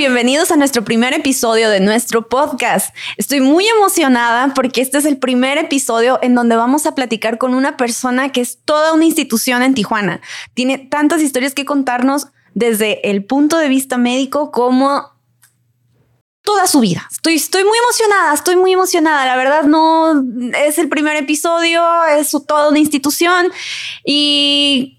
[0.00, 2.96] Bienvenidos a nuestro primer episodio de nuestro podcast.
[3.16, 7.54] Estoy muy emocionada porque este es el primer episodio en donde vamos a platicar con
[7.54, 10.20] una persona que es toda una institución en Tijuana.
[10.54, 15.10] Tiene tantas historias que contarnos desde el punto de vista médico como
[16.42, 17.08] toda su vida.
[17.10, 19.26] Estoy, muy emocionada, estoy muy emocionada.
[19.26, 20.24] La verdad no
[20.66, 21.82] es el primer episodio,
[22.18, 23.48] es toda una institución
[24.04, 24.98] y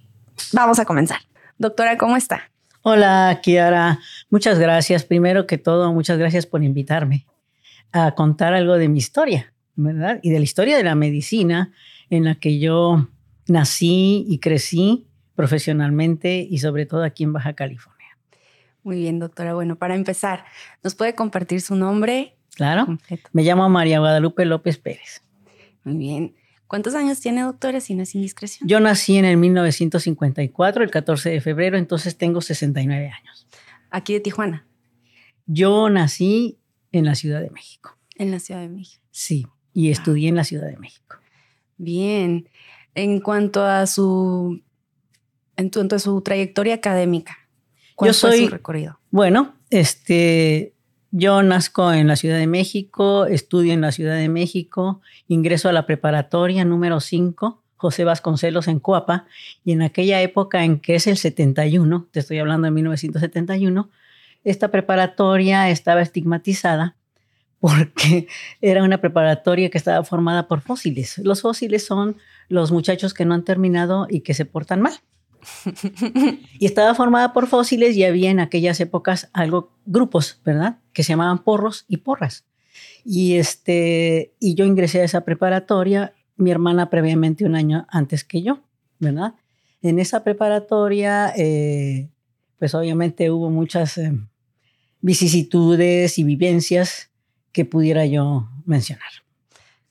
[0.53, 1.19] vamos a comenzar.
[1.57, 2.51] Doctora, ¿cómo está?
[2.83, 3.99] Hola, Kiara.
[4.29, 5.03] Muchas gracias.
[5.03, 7.25] Primero que todo, muchas gracias por invitarme
[7.91, 10.19] a contar algo de mi historia, ¿verdad?
[10.23, 11.73] Y de la historia de la medicina
[12.09, 13.07] en la que yo
[13.47, 17.90] nací y crecí profesionalmente y sobre todo aquí en Baja California.
[18.83, 19.53] Muy bien, doctora.
[19.53, 20.45] Bueno, para empezar,
[20.83, 22.35] ¿nos puede compartir su nombre?
[22.55, 22.97] Claro.
[23.31, 25.23] Me llamo María Guadalupe López Pérez.
[25.83, 26.35] Muy bien.
[26.67, 28.67] ¿Cuántos años tiene, doctora, si no es indiscreción?
[28.67, 33.47] Yo nací en el 1954, el 14 de febrero, entonces tengo 69 años.
[33.89, 34.65] ¿Aquí de Tijuana?
[35.45, 36.59] Yo nací
[36.93, 37.97] en la Ciudad de México.
[38.15, 39.03] En la Ciudad de México.
[39.11, 41.17] Sí, y estudié en la Ciudad de México.
[41.77, 42.47] Bien.
[42.95, 44.61] En cuanto a su,
[45.57, 47.37] en cuanto a su trayectoria académica,
[48.01, 48.99] ¿cuál Yo soy, su recorrido?
[49.11, 50.73] Bueno, este,
[51.11, 55.71] yo nazco en la Ciudad de México, estudio en la Ciudad de México, ingreso a
[55.71, 59.27] la preparatoria número 5, José Vasconcelos en Coapa,
[59.63, 63.91] y en aquella época en que es el 71, te estoy hablando de 1971,
[64.43, 66.95] esta preparatoria estaba estigmatizada
[67.59, 68.27] porque
[68.61, 71.19] era una preparatoria que estaba formada por fósiles.
[71.19, 72.17] Los fósiles son
[72.49, 74.95] los muchachos que no han terminado y que se portan mal.
[76.59, 80.79] y estaba formada por fósiles y había en aquellas épocas algo, grupos, ¿verdad?
[80.93, 82.45] Que se llamaban porros y porras.
[83.03, 88.41] Y, este, y yo ingresé a esa preparatoria, mi hermana previamente un año antes que
[88.41, 88.61] yo,
[88.99, 89.33] ¿verdad?
[89.81, 92.09] En esa preparatoria, eh,
[92.59, 94.11] pues obviamente hubo muchas eh,
[95.01, 97.09] vicisitudes y vivencias
[97.51, 99.09] que pudiera yo mencionar.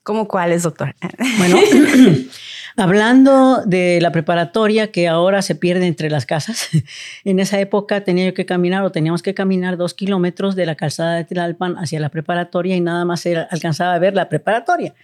[0.03, 0.94] ¿Cómo cuáles, doctor?
[1.38, 1.58] Bueno,
[2.76, 6.69] hablando de la preparatoria que ahora se pierde entre las casas,
[7.25, 10.75] en esa época tenía yo que caminar o teníamos que caminar dos kilómetros de la
[10.75, 14.94] calzada de Tlalpan hacia la preparatoria y nada más era, alcanzaba a ver la preparatoria.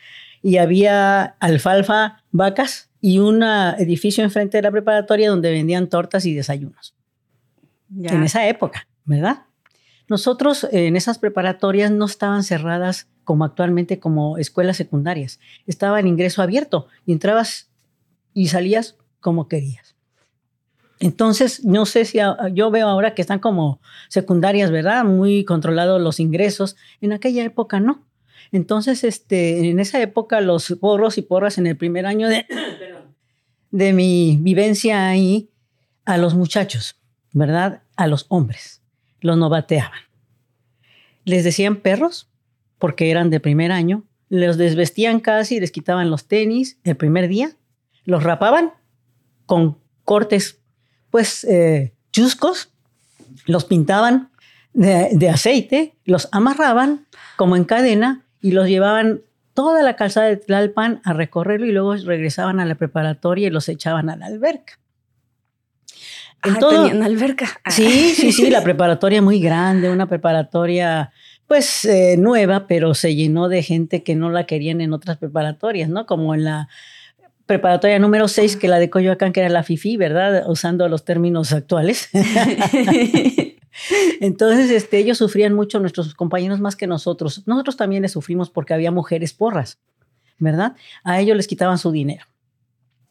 [0.43, 6.35] Y había alfalfa, vacas y un edificio enfrente de la preparatoria donde vendían tortas y
[6.35, 6.95] desayunos.
[7.89, 8.11] Ya.
[8.11, 9.45] En esa época, ¿verdad?
[10.09, 15.41] Nosotros en esas preparatorias no estaban cerradas como actualmente como escuelas secundarias.
[15.67, 17.69] Estaba el ingreso abierto y entrabas
[18.33, 19.97] y salías como querías.
[20.99, 22.19] Entonces, no sé si
[22.53, 25.05] yo veo ahora que están como secundarias, ¿verdad?
[25.05, 26.77] Muy controlados los ingresos.
[27.01, 28.07] En aquella época no.
[28.53, 32.47] Entonces, este, en esa época los porros y porras en el primer año de,
[33.71, 35.51] de mi vivencia ahí,
[36.07, 36.97] a los muchachos,
[37.33, 37.83] ¿verdad?
[37.97, 38.76] A los hombres,
[39.27, 40.01] los novateaban.
[41.25, 42.29] Les decían perros
[42.79, 47.51] porque eran de primer año, los desvestían casi, les quitaban los tenis el primer día,
[48.05, 48.73] los rapaban
[49.47, 50.59] con cortes,
[51.11, 52.71] pues, eh, chuscos,
[53.47, 54.31] los pintaban
[54.73, 57.07] de, de, aceite, los amarraban
[57.37, 59.23] como en cadena y los llevaban
[59.55, 63.69] toda la calzada de Tlalpan a recorrerlo y luego regresaban a la preparatoria y los
[63.69, 64.79] echaban a la alberca.
[66.47, 67.49] En ah, todo, tenían alberca.
[67.69, 71.13] Sí, sí, sí, la preparatoria muy grande, una preparatoria
[71.47, 75.89] pues eh, nueva, pero se llenó de gente que no la querían en otras preparatorias,
[75.89, 76.07] ¿no?
[76.07, 76.69] Como en la
[77.47, 80.49] preparatoria número 6, que la de Coyoacán, que era la FIFI, ¿verdad?
[80.49, 82.09] Usando los términos actuales.
[84.21, 87.43] Entonces, este, ellos sufrían mucho, nuestros compañeros más que nosotros.
[87.47, 89.79] Nosotros también les sufrimos porque había mujeres porras,
[90.39, 90.75] ¿verdad?
[91.05, 92.25] A ellos les quitaban su dinero.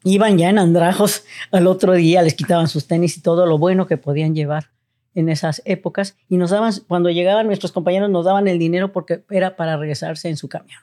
[0.07, 3.87] Iban ya en andrajos al otro día, les quitaban sus tenis y todo lo bueno
[3.87, 4.69] que podían llevar
[5.15, 9.23] en esas épocas y nos daban, cuando llegaban nuestros compañeros nos daban el dinero porque
[9.31, 10.79] era para regresarse en su camión.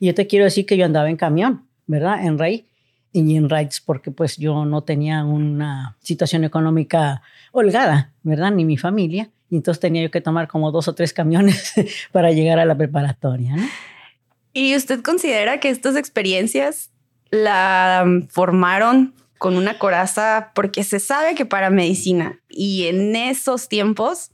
[0.00, 2.26] Y yo te quiero decir que yo andaba en camión, ¿verdad?
[2.26, 2.66] En Rey
[3.12, 8.50] y en Rides porque pues yo no tenía una situación económica holgada, ¿verdad?
[8.50, 9.30] Ni mi familia.
[9.48, 11.72] Y entonces tenía yo que tomar como dos o tres camiones
[12.10, 13.54] para llegar a la preparatoria.
[14.52, 16.90] ¿Y usted considera que estas experiencias
[17.36, 24.30] la formaron con una coraza porque se sabe que para medicina y en esos tiempos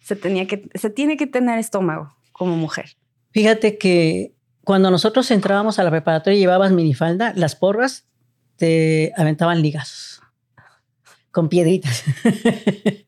[0.00, 2.96] se, tenía que, se tiene que tener estómago como mujer.
[3.32, 8.06] Fíjate que cuando nosotros entrábamos a la preparatoria y llevabas minifalda, las porras
[8.56, 10.22] te aventaban ligazos
[11.30, 12.04] con piedritas.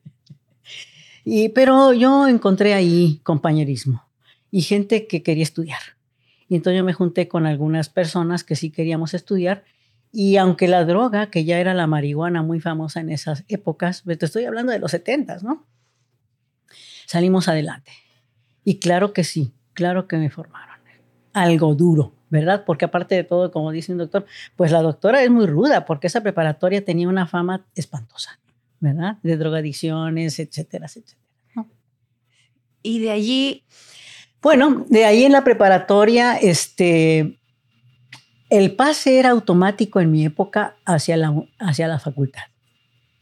[1.31, 4.03] Y, pero yo encontré ahí compañerismo
[4.51, 5.98] y gente que quería estudiar.
[6.49, 9.65] Y entonces yo me junté con algunas personas que sí queríamos estudiar.
[10.11, 14.25] Y aunque la droga, que ya era la marihuana muy famosa en esas épocas, te
[14.25, 15.67] estoy hablando de los 70, ¿no?
[17.07, 17.93] Salimos adelante.
[18.65, 20.79] Y claro que sí, claro que me formaron.
[21.35, 22.65] Algo duro, ¿verdad?
[22.65, 24.25] Porque aparte de todo, como dice un doctor,
[24.57, 28.41] pues la doctora es muy ruda porque esa preparatoria tenía una fama espantosa,
[28.81, 29.19] ¿verdad?
[29.23, 31.19] De drogadicciones, etcétera, etcétera.
[32.83, 33.65] Y de allí...
[34.41, 37.39] Bueno, de ahí en la preparatoria, este,
[38.51, 42.45] el pase era automático en mi época hacia la, hacia la facultad,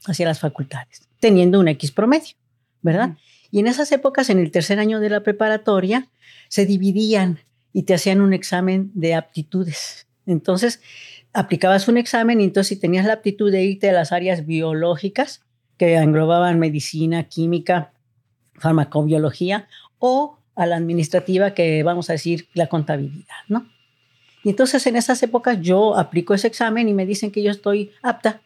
[0.06, 2.34] hacia las facultades, teniendo un X promedio,
[2.82, 3.16] ¿verdad?
[3.50, 6.08] Y en esas épocas, en el tercer año de la preparatoria,
[6.48, 7.40] se dividían
[7.72, 10.06] y te hacían un examen de aptitudes.
[10.26, 10.80] Entonces,
[11.32, 15.42] aplicabas un examen y entonces si tenías la aptitud de irte a las áreas biológicas,
[15.76, 17.92] que englobaban medicina, química,
[18.54, 23.68] farmacobiología, o a la administrativa, que vamos a decir la contabilidad, ¿no?
[24.42, 27.92] Y entonces en esas épocas yo aplico ese examen y me dicen que yo estoy
[28.02, 28.40] apta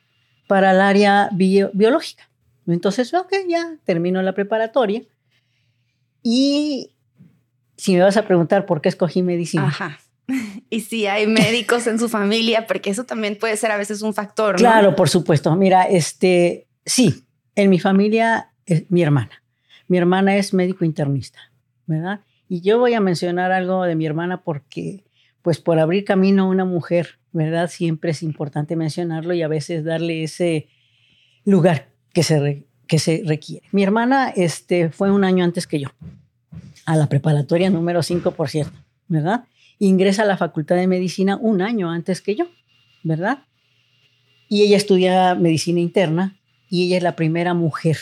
[0.47, 2.29] para el área biológica.
[2.67, 5.03] Entonces, ok, ya termino la preparatoria.
[6.23, 6.93] Y
[7.77, 9.69] si me vas a preguntar por qué escogí medicina.
[9.69, 9.99] Ajá.
[10.71, 14.15] Y si hay médicos en su familia, porque eso también puede ser a veces un
[14.15, 14.53] factor.
[14.53, 14.59] ¿no?
[14.59, 15.57] Claro, por supuesto.
[15.57, 17.25] Mira, este, sí,
[17.57, 19.43] en mi familia, es mi hermana.
[19.89, 21.41] Mi hermana es médico internista,
[22.49, 25.05] Y yo voy a mencionar algo de mi hermana porque,
[25.43, 27.71] pues, por abrir camino a una mujer, ¿verdad?
[27.71, 30.69] Siempre es importante mencionarlo y a veces darle ese
[31.45, 33.67] lugar que se, que se requiere.
[33.73, 35.89] Mi hermana este, fue un año antes que yo
[36.87, 38.77] a la preparatoria número 5, por cierto,
[39.07, 39.45] ¿verdad?
[39.79, 42.49] Ingresa a la Facultad de Medicina un año antes que yo,
[43.05, 43.45] ¿verdad?
[44.49, 46.37] Y ella estudia medicina interna
[46.69, 47.99] y ella es la primera mujer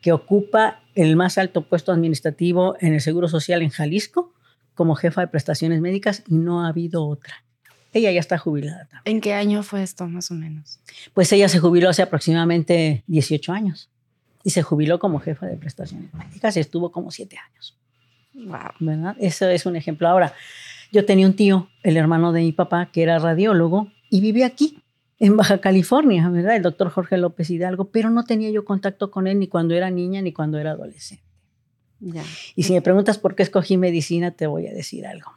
[0.00, 4.34] que ocupa el más alto puesto administrativo en el Seguro Social en Jalisco
[4.74, 7.44] como jefa de prestaciones médicas y no ha habido otra.
[7.92, 8.86] Ella ya está jubilada.
[8.86, 9.16] También.
[9.16, 10.80] ¿En qué año fue esto, más o menos?
[11.14, 13.90] Pues ella se jubiló hace aproximadamente 18 años
[14.42, 17.78] y se jubiló como jefa de prestaciones médicas y estuvo como siete años.
[18.34, 18.72] Wow.
[18.80, 19.16] ¿Verdad?
[19.20, 20.08] Eso es un ejemplo.
[20.08, 20.34] Ahora,
[20.90, 24.82] yo tenía un tío, el hermano de mi papá, que era radiólogo y vivía aquí,
[25.18, 26.56] en Baja California, ¿verdad?
[26.56, 29.90] El doctor Jorge López Hidalgo, pero no tenía yo contacto con él ni cuando era
[29.90, 31.24] niña ni cuando era adolescente.
[32.00, 32.22] Ya.
[32.54, 35.32] Y si me preguntas por qué escogí medicina, te voy a decir algo.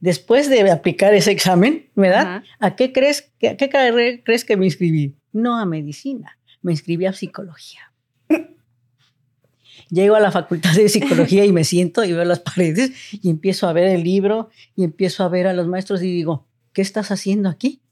[0.00, 2.20] Después de aplicar ese examen, ¿verdad?
[2.20, 2.44] Ajá.
[2.58, 5.16] ¿A qué crees, a qué carrera crees que me inscribí?
[5.32, 7.92] No a medicina, me inscribí a psicología.
[9.88, 13.68] Llego a la facultad de psicología y me siento y veo las paredes y empiezo
[13.68, 17.10] a ver el libro y empiezo a ver a los maestros y digo, ¿qué estás
[17.10, 17.82] haciendo aquí?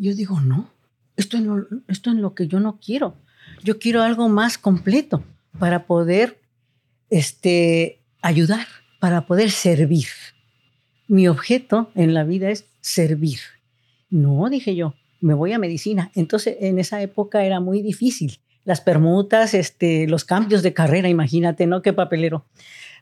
[0.00, 0.70] Yo digo, no,
[1.16, 3.16] esto es lo, esto es lo que yo no quiero.
[3.62, 5.22] Yo quiero algo más completo
[5.58, 6.40] para poder
[7.10, 8.66] este, ayudar,
[8.98, 10.06] para poder servir.
[11.06, 13.40] Mi objeto en la vida es servir.
[14.08, 16.10] No, dije yo, me voy a medicina.
[16.14, 21.66] Entonces, en esa época era muy difícil las permutas, este, los cambios de carrera, imagínate,
[21.66, 21.82] ¿no?
[21.82, 22.46] Qué papelero.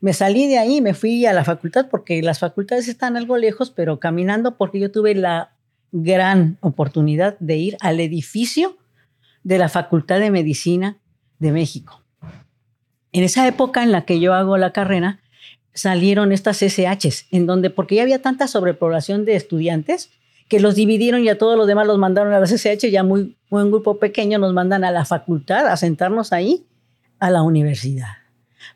[0.00, 3.70] Me salí de ahí, me fui a la facultad porque las facultades están algo lejos,
[3.70, 5.52] pero caminando porque yo tuve la
[5.92, 8.76] gran oportunidad de ir al edificio
[9.42, 10.98] de la Facultad de Medicina
[11.38, 12.02] de México.
[13.12, 15.20] En esa época en la que yo hago la carrera,
[15.72, 20.10] salieron estas SHs, en donde, porque ya había tanta sobrepoblación de estudiantes,
[20.48, 23.36] que los dividieron y a todos los demás los mandaron a las SH, ya muy,
[23.50, 26.66] un grupo pequeño nos mandan a la facultad a sentarnos ahí,
[27.18, 28.18] a la universidad.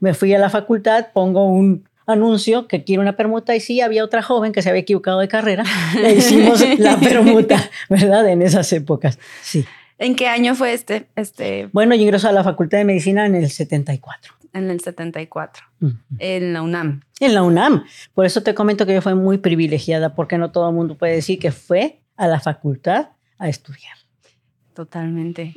[0.01, 4.05] Me fui a la facultad, pongo un anuncio que quiero una permuta y sí, había
[4.05, 5.65] otra joven que se había equivocado de carrera,
[6.01, 8.29] le hicimos la permuta, ¿verdad?
[8.29, 9.65] En esas épocas, sí.
[9.99, 11.07] ¿En qué año fue este?
[11.15, 14.35] este Bueno, yo ingreso a la Facultad de Medicina en el 74.
[14.53, 15.95] en el 74, Ujú.
[16.19, 17.03] en la UNAM.
[17.21, 17.85] En la UNAM.
[18.13, 21.15] Por eso te comento que yo fui muy privilegiada, porque no todo el mundo puede
[21.15, 23.95] decir que fue a la facultad a estudiar.
[24.75, 25.55] Totalmente.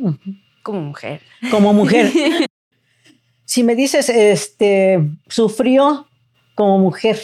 [0.62, 1.22] Como mujer.
[1.50, 2.12] Como mujer.
[3.46, 6.08] si me dices, este, sufrió
[6.56, 7.20] como mujer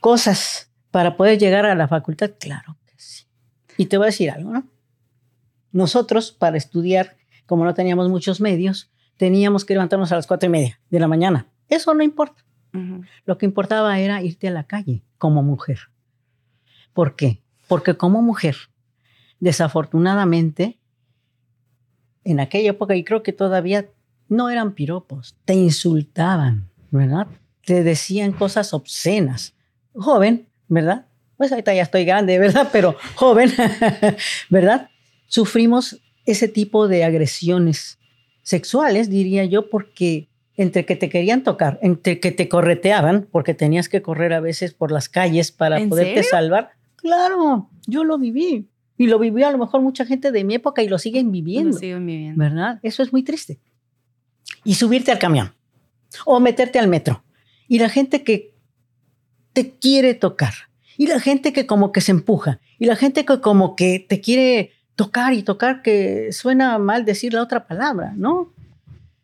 [0.00, 3.24] cosas para poder llegar a la facultad, claro que sí.
[3.78, 4.68] Y te voy a decir algo, ¿no?
[5.72, 7.16] Nosotros, para estudiar,
[7.46, 11.08] como no teníamos muchos medios, teníamos que levantarnos a las cuatro y media de la
[11.08, 11.46] mañana.
[11.68, 12.44] Eso no importa.
[13.26, 15.78] Lo que importaba era irte a la calle como mujer.
[16.92, 17.42] ¿Por qué?
[17.68, 18.56] Porque como mujer,
[19.40, 20.78] desafortunadamente,
[22.24, 23.88] en aquella época, y creo que todavía
[24.28, 27.26] no eran piropos, te insultaban, ¿verdad?
[27.64, 29.54] Te decían cosas obscenas.
[29.94, 31.06] Joven, ¿verdad?
[31.36, 32.68] Pues ahorita ya estoy grande, ¿verdad?
[32.72, 33.52] Pero joven,
[34.50, 34.90] ¿verdad?
[35.26, 37.98] Sufrimos ese tipo de agresiones
[38.42, 43.88] sexuales, diría yo, porque entre que te querían tocar, entre que te correteaban, porque tenías
[43.88, 46.72] que correr a veces por las calles para poderte salvar.
[46.96, 48.68] Claro, yo lo viví.
[48.98, 51.72] Y lo vivió a lo mejor mucha gente de mi época y lo siguen viviendo.
[51.72, 52.38] Lo siguen viviendo.
[52.38, 52.78] ¿Verdad?
[52.82, 53.58] Eso es muy triste.
[54.64, 55.52] Y subirte al camión
[56.24, 57.24] o meterte al metro.
[57.72, 58.52] Y la gente que
[59.54, 60.52] te quiere tocar.
[60.98, 62.60] Y la gente que como que se empuja.
[62.78, 67.32] Y la gente que como que te quiere tocar y tocar, que suena mal decir
[67.32, 68.52] la otra palabra, ¿no?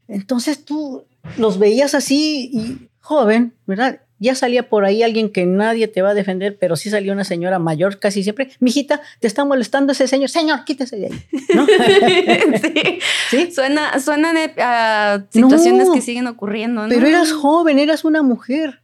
[0.09, 1.05] Entonces tú
[1.37, 4.01] los veías así y joven, ¿verdad?
[4.19, 7.25] Ya salía por ahí alguien que nadie te va a defender, pero sí salió una
[7.25, 8.51] señora mayor casi siempre.
[8.59, 10.29] Mijita, te está molestando ese señor.
[10.29, 11.27] Señor, quítese de ahí.
[11.55, 11.67] ¿No?
[13.31, 13.53] sí.
[13.53, 16.87] Suena, suenan a situaciones que siguen ocurriendo.
[16.89, 18.81] Pero eras joven, eras una mujer.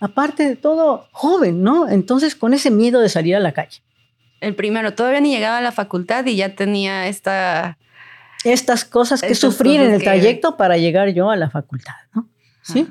[0.00, 1.88] Aparte de todo, joven, ¿no?
[1.88, 3.82] Entonces, con ese miedo de salir a la calle.
[4.40, 7.76] El primero, todavía ni llegaba a la facultad y ya tenía esta
[8.44, 12.28] estas cosas que sufrir en el trayecto para llegar yo a la facultad, ¿no?
[12.62, 12.86] Sí.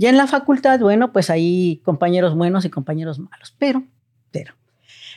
[0.00, 3.84] Ya en la facultad, bueno, pues hay compañeros buenos y compañeros malos, pero,
[4.30, 4.54] pero,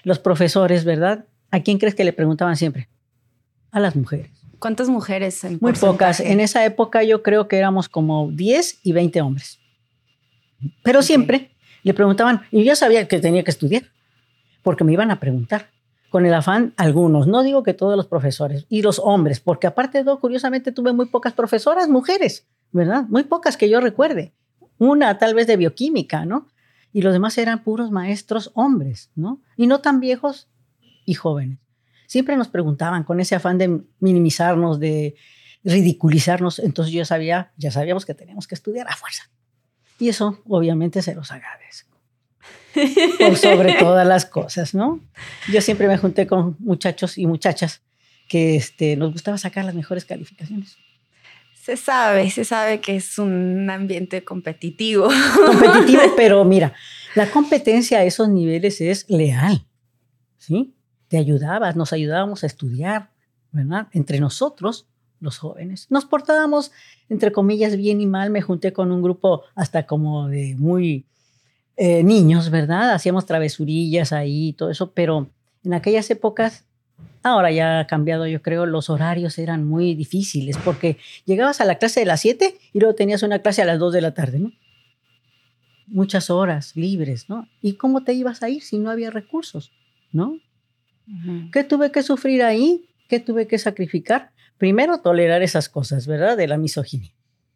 [0.04, 1.24] los profesores, ¿verdad?
[1.52, 2.90] ¿A quién crees que le preguntaban siempre?
[3.72, 4.30] A las mujeres.
[4.60, 5.42] ¿Cuántas mujeres?
[5.46, 6.20] En Muy pocas.
[6.20, 9.58] En esa época yo creo que éramos como 10 y 20 hombres.
[10.84, 11.52] Pero siempre
[11.84, 13.84] le preguntaban, y yo sabía que tenía que estudiar,
[14.64, 15.70] porque me iban a preguntar
[16.10, 20.00] con el afán algunos, no digo que todos los profesores, y los hombres, porque aparte
[20.00, 23.06] de todo, curiosamente tuve muy pocas profesoras mujeres, ¿verdad?
[23.08, 24.34] Muy pocas que yo recuerde.
[24.78, 26.48] Una tal vez de bioquímica, ¿no?
[26.92, 29.42] Y los demás eran puros maestros hombres, ¿no?
[29.58, 30.50] Y no tan viejos
[31.06, 31.60] y jóvenes.
[32.08, 35.16] Siempre nos preguntaban con ese afán de minimizarnos, de
[35.64, 39.30] ridiculizarnos, entonces yo sabía, ya sabíamos que teníamos que estudiar a fuerza.
[40.00, 41.94] Y eso obviamente se los agradezco
[43.20, 45.00] por sobre todas las cosas, ¿no?
[45.52, 47.82] Yo siempre me junté con muchachos y muchachas
[48.28, 50.78] que este, nos gustaba sacar las mejores calificaciones.
[51.64, 55.08] Se sabe, se sabe que es un ambiente competitivo.
[55.46, 56.74] Competitivo, pero mira,
[57.16, 59.66] la competencia a esos niveles es leal,
[60.38, 60.76] ¿sí?
[61.08, 63.12] Te ayudabas, nos ayudábamos a estudiar,
[63.54, 63.88] ¿verdad?
[63.94, 64.90] Entre nosotros,
[65.22, 65.88] los jóvenes.
[65.90, 66.74] Nos portábamos,
[67.08, 68.30] entre comillas, bien y mal.
[68.30, 71.06] Me junté con un grupo hasta como de muy
[71.78, 72.92] eh, niños, ¿verdad?
[72.92, 75.30] Hacíamos travesurillas ahí y todo eso, pero
[75.64, 76.66] en aquellas épocas,
[77.22, 81.76] ahora ya ha cambiado, yo creo, los horarios eran muy difíciles porque llegabas a la
[81.76, 84.40] clase de las 7 y luego tenías una clase a las 2 de la tarde,
[84.40, 84.52] ¿no?
[85.88, 87.48] Muchas horas libres, ¿no?
[87.62, 89.72] ¿Y cómo te ibas a ir si no había recursos,
[90.12, 90.38] ¿no?
[91.52, 92.90] ¿Qué tuve que sufrir ahí?
[93.10, 94.32] ¿Qué tuve que sacrificar?
[94.58, 96.38] Primero, tolerar esas cosas, ¿verdad?
[96.38, 97.12] De la misoginia,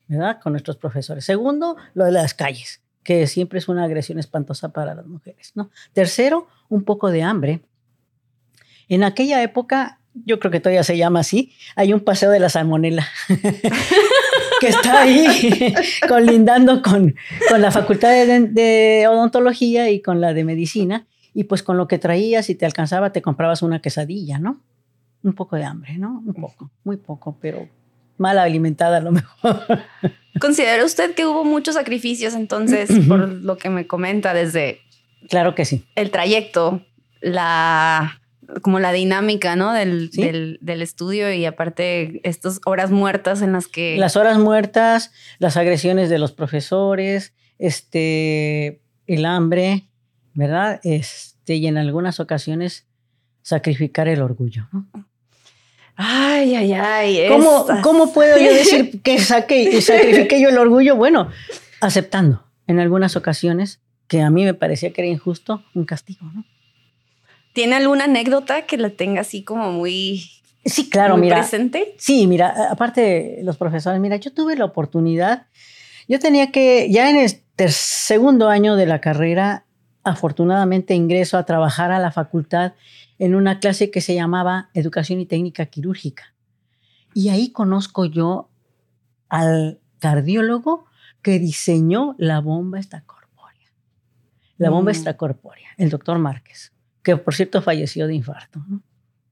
[0.08, 0.39] ¿verdad?
[0.42, 1.24] Con nuestros profesores.
[1.24, 5.54] Segundo, lo de las calles que siempre es una agresión espantosa para las mujeres.
[5.56, 5.72] ¿no?
[5.94, 7.62] Tercero, un poco de hambre.
[8.89, 12.50] En aquella época, yo creo que todavía se llama así, hay un paseo de la
[12.50, 13.08] salmonela
[14.60, 15.74] que está ahí
[16.08, 17.15] colindando con,
[17.50, 21.06] con la facultad de, odontología y con la de medicina.
[21.34, 24.60] Y pues con lo que traías y te alcanzaba, te comprabas una quesadilla, ¿no?
[25.22, 26.24] Un poco de hambre, ¿no?
[26.25, 27.70] Un poco, muy poco, pero
[28.17, 29.63] mal alimentada a lo mejor.
[30.39, 34.82] ¿Considera usted que hubo muchos sacrificios entonces, por lo que me comenta desde...
[35.29, 35.86] Claro que sí.
[35.96, 36.82] El trayecto,
[37.22, 38.20] la
[38.62, 39.74] como la dinámica, ¿no?
[39.74, 43.98] Del, del, estudio y aparte estas horas muertas en las que...
[43.98, 49.89] Las horas muertas, las agresiones de los profesores, este, el hambre,
[50.34, 50.80] ¿verdad?
[50.84, 52.88] Este, y en algunas ocasiones
[53.42, 54.68] sacrificar el orgullo.
[55.96, 57.27] Ay, ay, ay.
[57.30, 60.96] ¿Cómo, ¿Cómo, puedo yo decir que saqué sacrifiqué yo el orgullo?
[60.96, 61.30] Bueno,
[61.82, 66.46] aceptando en algunas ocasiones que a mí me parecía que era injusto un castigo, ¿no?
[67.57, 70.29] ¿Tiene alguna anécdota que la tenga así como muy,
[70.63, 71.95] sí, claro, mira, presente?
[71.97, 75.47] Sí, mira, aparte los profesores, mira, yo tuve la oportunidad,
[76.07, 79.65] yo tenía que, ya en el segundo año de la carrera,
[80.03, 82.73] afortunadamente ingreso a trabajar a la facultad
[83.17, 86.35] en una clase que se llamaba Educación y Técnica Quirúrgica.
[87.15, 88.49] Y ahí conozco yo
[89.29, 90.85] al cardiólogo
[91.23, 93.71] que diseñó la bomba extracorpórea.
[94.59, 94.93] La bomba mm.
[94.93, 96.71] extracorpórea, el doctor Márquez,
[97.07, 98.59] que por cierto falleció de infarto.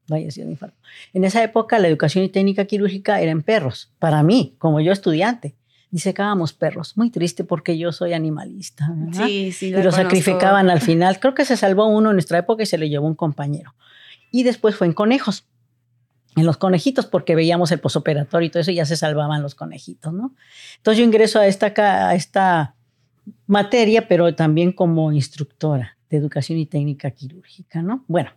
[0.07, 0.77] Falleció de infarto.
[1.13, 4.93] En esa época la educación y técnica quirúrgica era en perros, para mí, como yo
[4.93, 5.55] estudiante
[5.91, 6.97] disecábamos perros.
[6.97, 8.93] Muy triste porque yo soy animalista.
[9.13, 9.67] Sí, sí.
[9.67, 11.21] Y lo sacrificaban al final.
[11.21, 13.75] Creo que se salvó uno en nuestra época y se le llevó un compañero.
[14.29, 15.45] Y después fue en conejos.
[16.35, 20.11] En los conejitos, porque veíamos el posoperatorio y todo eso, ya se salvaban los conejitos,
[20.11, 20.35] ¿no?
[20.77, 21.67] Entonces yo ingreso a esta,
[22.09, 22.75] a esta
[23.47, 28.05] materia, pero también como instructora de educación y técnica quirúrgica, ¿no?
[28.07, 28.31] Bueno,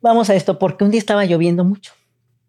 [0.00, 1.92] vamos a esto, porque un día estaba lloviendo mucho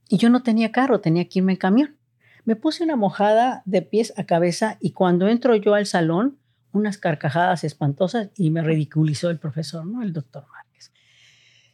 [0.09, 1.97] y yo no tenía carro, tenía que irme en camión
[2.45, 6.37] Me puse una mojada de pies a cabeza y cuando entro yo al salón,
[6.71, 10.03] unas carcajadas espantosas y me ridiculizó el profesor, ¿no?
[10.03, 10.91] El doctor Márquez.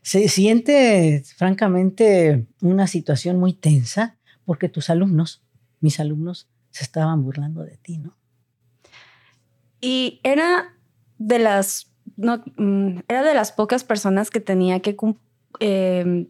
[0.01, 5.43] Se siente, francamente, una situación muy tensa porque tus alumnos,
[5.79, 8.15] mis alumnos, se estaban burlando de ti, ¿no?
[9.81, 10.77] Y era
[11.17, 14.95] de las, no, mm, era de las pocas personas que tenía que
[15.59, 16.27] eh,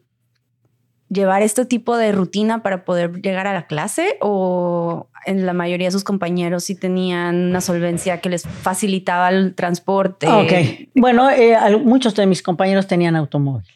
[1.11, 5.87] llevar este tipo de rutina para poder llegar a la clase o en la mayoría
[5.87, 10.27] de sus compañeros sí tenían una solvencia que les facilitaba el transporte.
[10.27, 13.67] Ok, bueno, eh, muchos de mis compañeros tenían automóvil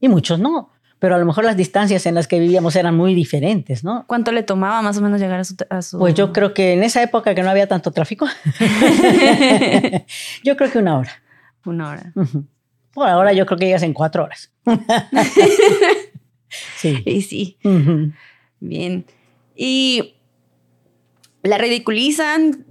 [0.00, 3.14] y muchos no, pero a lo mejor las distancias en las que vivíamos eran muy
[3.14, 4.04] diferentes, ¿no?
[4.06, 5.40] ¿Cuánto le tomaba más o menos llegar
[5.70, 5.98] a su...
[5.98, 8.26] Pues yo creo que en esa época que no había tanto tráfico,
[10.44, 11.21] yo creo que una hora.
[11.64, 12.12] Una hora.
[12.92, 14.52] Por ahora yo creo que llegas en cuatro horas.
[16.76, 17.02] Sí.
[17.06, 17.56] Y sí.
[18.60, 19.06] Bien.
[19.56, 20.16] Y
[21.42, 22.66] la ridiculizan.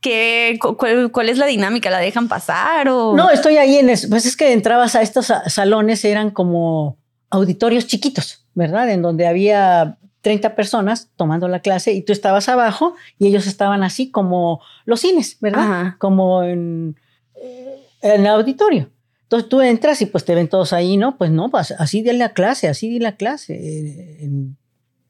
[0.00, 1.90] ¿Qué, cuál, es la dinámica?
[1.90, 2.88] ¿La dejan pasar?
[2.88, 3.16] O?
[3.16, 4.08] No, estoy ahí en eso.
[4.08, 6.98] Pues es que entrabas a estos salones, eran como
[7.30, 8.88] auditorios chiquitos, ¿verdad?
[8.90, 13.82] En donde había 30 personas tomando la clase y tú estabas abajo y ellos estaban
[13.82, 15.94] así como los cines, ¿verdad?
[15.98, 16.96] Como en,
[18.02, 18.90] en el auditorio.
[19.22, 21.18] Entonces tú entras y pues te ven todos ahí, ¿no?
[21.18, 24.30] Pues no, pues así di la clase, así di la clase, eh,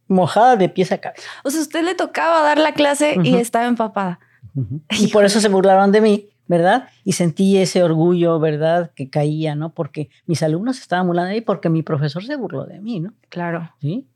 [0.09, 1.23] mojada de pies a cabeza.
[1.45, 4.19] O sea, usted le tocaba dar la clase y estaba empapada.
[4.91, 6.89] Y por eso se burlaron de mí, ¿verdad?
[7.05, 8.91] Y sentí ese orgullo, ¿verdad?
[8.97, 9.73] Que caía, ¿no?
[9.73, 13.13] Porque mis alumnos estaban burlando de mí porque mi profesor se burló de mí, ¿no?
[13.29, 13.71] Claro.
[13.81, 14.09] Sí.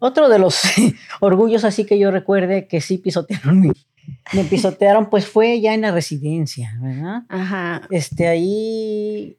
[0.00, 0.60] Otro de los
[1.20, 3.70] orgullos así que yo recuerde que sí pisotearon mi,
[4.32, 7.22] me pisotearon, pues fue ya en la residencia, ¿verdad?
[7.28, 7.82] Ajá.
[7.90, 9.36] Este, ahí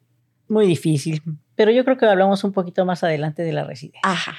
[0.48, 1.22] muy difícil.
[1.56, 4.02] Pero yo creo que hablamos un poquito más adelante de la residencia.
[4.04, 4.34] Ajá.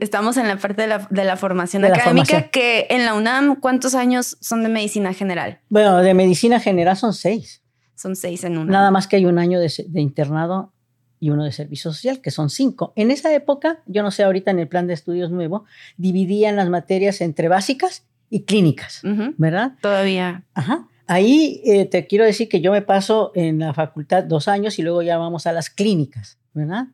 [0.00, 3.94] Estamos en la parte de la, de la formación académica, que en la UNAM, ¿cuántos
[3.94, 5.60] años son de medicina general?
[5.68, 7.62] Bueno, de medicina general son seis.
[7.94, 8.72] Son seis en una.
[8.72, 10.72] Nada más que hay un año de, de internado
[11.18, 12.92] y uno de servicio social, que son cinco.
[12.94, 15.64] En esa época, yo no sé ahorita en el plan de estudios nuevo,
[15.96, 19.02] dividían las materias entre básicas y clínicas,
[19.36, 19.72] ¿verdad?
[19.80, 20.44] Todavía.
[20.54, 20.86] Ajá.
[21.06, 24.82] Ahí eh, te quiero decir que yo me paso en la facultad dos años y
[24.82, 26.86] luego ya vamos a las clínicas, ¿verdad?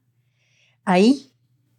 [0.85, 1.31] Ahí,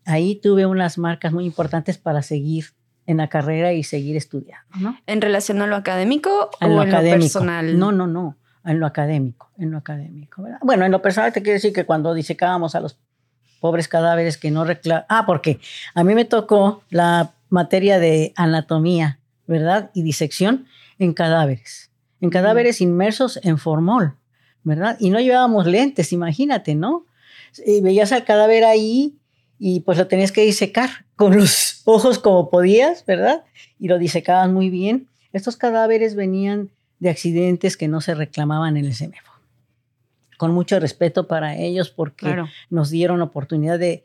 [0.06, 2.66] ahí tuve unas marcas muy importantes para seguir
[3.06, 4.98] en la carrera y seguir estudiando, ¿no?
[5.06, 7.78] ¿En relación a lo académico o en lo personal?
[7.78, 10.60] No, no, no, en lo académico, en lo académico, ¿verdad?
[10.63, 12.98] Bueno, en lo personal te quiero decir que cuando disecábamos a los
[13.60, 15.06] pobres cadáveres que no reclaman...
[15.08, 15.60] Ah, porque
[15.94, 19.91] a mí me tocó la materia de anatomía ¿verdad?
[19.93, 20.65] Y disección
[20.99, 24.15] en cadáveres, en cadáveres inmersos en formol,
[24.63, 24.97] ¿verdad?
[24.99, 27.06] Y no llevábamos lentes, imagínate, ¿no?
[27.65, 29.17] Y veías al cadáver ahí
[29.60, 33.43] y pues lo tenías que disecar con los ojos como podías, ¿verdad?
[33.79, 35.08] Y lo disecabas muy bien.
[35.32, 39.32] Estos cadáveres venían de accidentes que no se reclamaban en el CEMEFO.
[40.38, 42.36] Con mucho respeto para ellos porque
[42.69, 44.03] nos dieron oportunidad de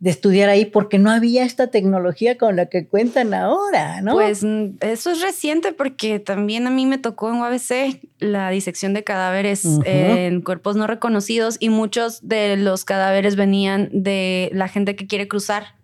[0.00, 4.14] de estudiar ahí porque no había esta tecnología con la que cuentan ahora, ¿no?
[4.14, 8.94] Pues mm, eso es reciente porque también a mí me tocó en UABC la disección
[8.94, 14.96] de cadáveres en cuerpos no reconocidos y muchos de los cadáveres venían de la gente
[14.96, 15.74] que quiere cruzar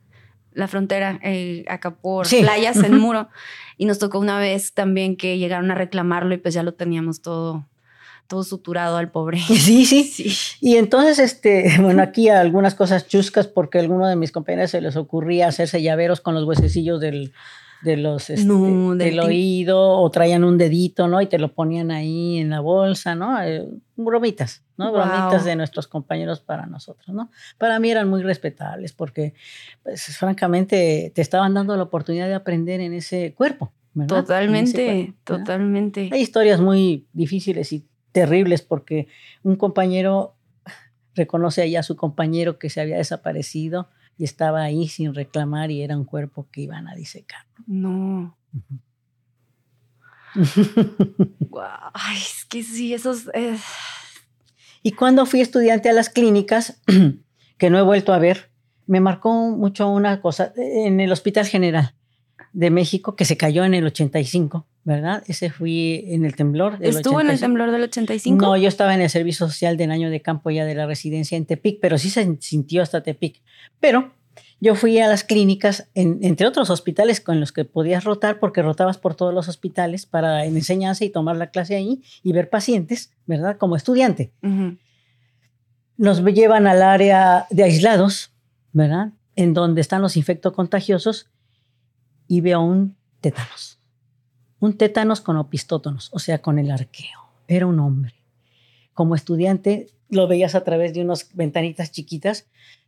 [0.55, 3.29] la frontera eh, acá por playas en muro.
[3.77, 7.21] Y nos tocó una vez también que llegaron a reclamarlo y pues ya lo teníamos
[7.21, 7.67] todo
[8.27, 9.39] todo suturado al pobre.
[9.47, 10.57] Sí, sí, sí.
[10.61, 14.81] Y entonces, este, bueno, aquí algunas cosas chuscas porque a alguno de mis compañeros se
[14.81, 17.33] les ocurría hacerse llaveros con los huesecillos del,
[17.83, 21.21] de los, este, del, oído o traían un dedito, ¿no?
[21.21, 23.41] Y te lo ponían ahí en la bolsa, ¿no?
[23.43, 24.93] Eh, bromitas, ¿no?
[24.93, 27.31] Bromitas de nuestros compañeros para nosotros, ¿no?
[27.59, 29.35] Para mí eran muy respetables porque,
[29.83, 33.73] pues, francamente, te estaban dando la oportunidad de aprender en ese cuerpo.
[33.95, 34.23] ¿verdad?
[34.23, 36.11] Totalmente, totalmente.
[36.13, 37.87] Hay historias muy difíciles y
[38.17, 39.09] terribles porque
[39.43, 40.35] un compañero
[41.15, 45.83] reconoce allá a su compañero que se había desaparecido y estaba ahí sin reclamar y
[45.83, 47.45] era un cuerpo que iban a disecar.
[47.67, 48.35] No.
[51.93, 53.61] Ay, es que sí, eso es...
[54.83, 56.81] Y cuando fui estudiante a las clínicas,
[57.59, 58.51] que no he vuelto a ver,
[58.87, 61.95] me marcó mucho una cosa en el Hospital General
[62.55, 65.25] de México que se cayó en el 85 ¿verdad?
[65.27, 68.41] Ese fui en el temblor del ¿Estuvo en el temblor del 85?
[68.41, 71.37] No, yo estaba en el servicio social del año de campo ya de la residencia
[71.37, 73.43] en Tepic, pero sí se sintió hasta Tepic.
[73.81, 74.13] Pero
[74.61, 78.97] yo fui a las clínicas, entre otros hospitales con los que podías rotar, porque rotabas
[78.97, 83.13] por todos los hospitales para en enseñanza y tomar la clase ahí y ver pacientes,
[83.27, 83.57] ¿verdad?
[83.59, 84.31] Como estudiante.
[85.97, 88.31] Nos llevan al área de aislados,
[88.73, 89.09] ¿verdad?
[89.35, 91.29] En donde están los infectocontagiosos
[92.29, 93.81] y veo un tétanos.
[94.61, 97.21] Un tétanos con opistótonos, o sea, con el arqueo.
[97.49, 98.15] Era un hombre.
[98.95, 102.47] Como estudiante lo veías a través de unas ventanitas chiquitas,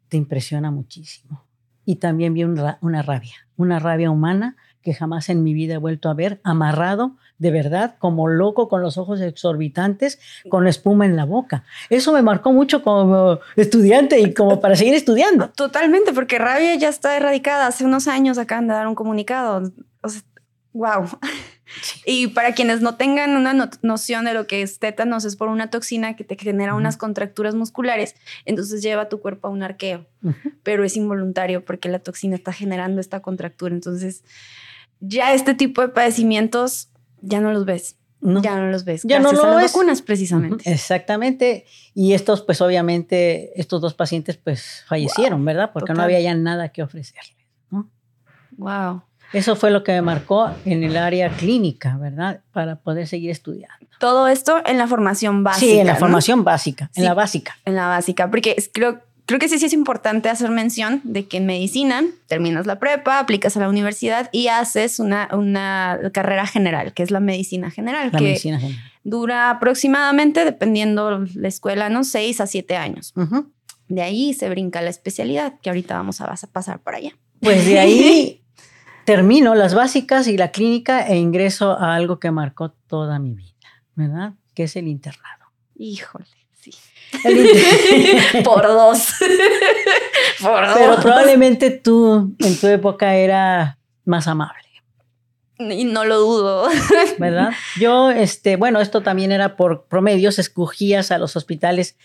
[0.09, 1.45] te impresiona muchísimo.
[1.85, 6.09] Y también vi una rabia, una rabia humana que jamás en mi vida he vuelto
[6.09, 11.25] a ver, amarrado de verdad, como loco, con los ojos exorbitantes, con espuma en la
[11.25, 11.65] boca.
[11.89, 15.49] Eso me marcó mucho como estudiante y como para seguir estudiando.
[15.51, 17.69] Totalmente, porque rabia ya está erradicada.
[17.69, 19.71] Hace unos años acaban de dar un comunicado.
[20.79, 21.07] Wow.
[22.07, 25.69] Y para quienes no tengan una noción de lo que es tétanos, es por una
[25.69, 28.15] toxina que te genera unas contracturas musculares,
[28.47, 30.07] entonces lleva a tu cuerpo a un arqueo,
[30.63, 33.75] pero es involuntario porque la toxina está generando esta contractura.
[33.75, 34.25] Entonces,
[35.01, 36.89] ya este tipo de padecimientos
[37.21, 37.97] ya no los ves.
[38.21, 39.03] Ya no los ves.
[39.05, 40.73] Ya no lo las vacunas, precisamente.
[40.73, 41.67] Exactamente.
[41.95, 45.71] Y estos, pues obviamente, estos dos pacientes, pues fallecieron, ¿verdad?
[45.73, 47.37] Porque no había ya nada que ofrecerles.
[48.57, 49.03] Wow.
[49.33, 52.41] Eso fue lo que me marcó en el área clínica, ¿verdad?
[52.53, 53.87] Para poder seguir estudiando.
[53.99, 55.67] Todo esto en la formación básica.
[55.67, 57.59] Sí, en la formación básica, en la básica.
[57.65, 61.37] En la básica, porque creo, creo que sí, sí es importante hacer mención de que
[61.37, 66.95] en medicina terminas la prepa, aplicas a la universidad y haces una, una carrera general,
[66.95, 68.11] que es la medicina general.
[68.13, 68.83] La que medicina general.
[69.05, 72.05] Dura aproximadamente, dependiendo la escuela, ¿no?
[72.05, 73.13] Seis a siete años.
[73.89, 77.17] De ahí se brinca la especialidad, que ahorita vamos a, pasar por allá.
[77.41, 78.38] Pues de ahí
[79.09, 83.55] termino las básicas y la clínica e ingreso a algo que marcó toda mi vida,
[83.95, 84.35] ¿verdad?
[84.55, 85.47] Que es el internado.
[85.77, 86.27] Híjole.
[88.45, 89.15] Por dos.
[90.43, 90.77] Por dos.
[90.77, 94.69] Pero probablemente tú en tu época era más amable.
[95.59, 96.69] Y no lo dudo.
[97.19, 97.53] ¿Verdad?
[97.81, 101.97] Yo, este, bueno, esto también era por promedios, escogías a los hospitales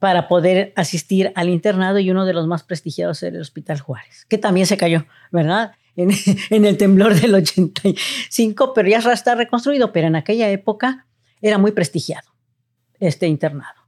[0.00, 4.26] para poder asistir al internado y uno de los más prestigiados era el Hospital Juárez,
[4.28, 5.76] que también se cayó, ¿verdad?
[6.02, 6.10] En,
[6.50, 11.06] en el temblor del 85, pero ya está reconstruido, pero en aquella época
[11.40, 12.30] era muy prestigiado
[12.98, 13.80] este internado.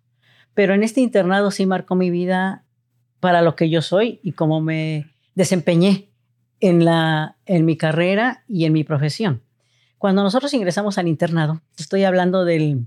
[0.55, 2.65] Pero en este internado sí marcó mi vida
[3.21, 6.11] para lo que yo soy y cómo me desempeñé
[6.61, 9.43] en, la, en mi carrera y en mi profesión.
[9.99, 12.87] Cuando nosotros ingresamos al internado, estoy hablando del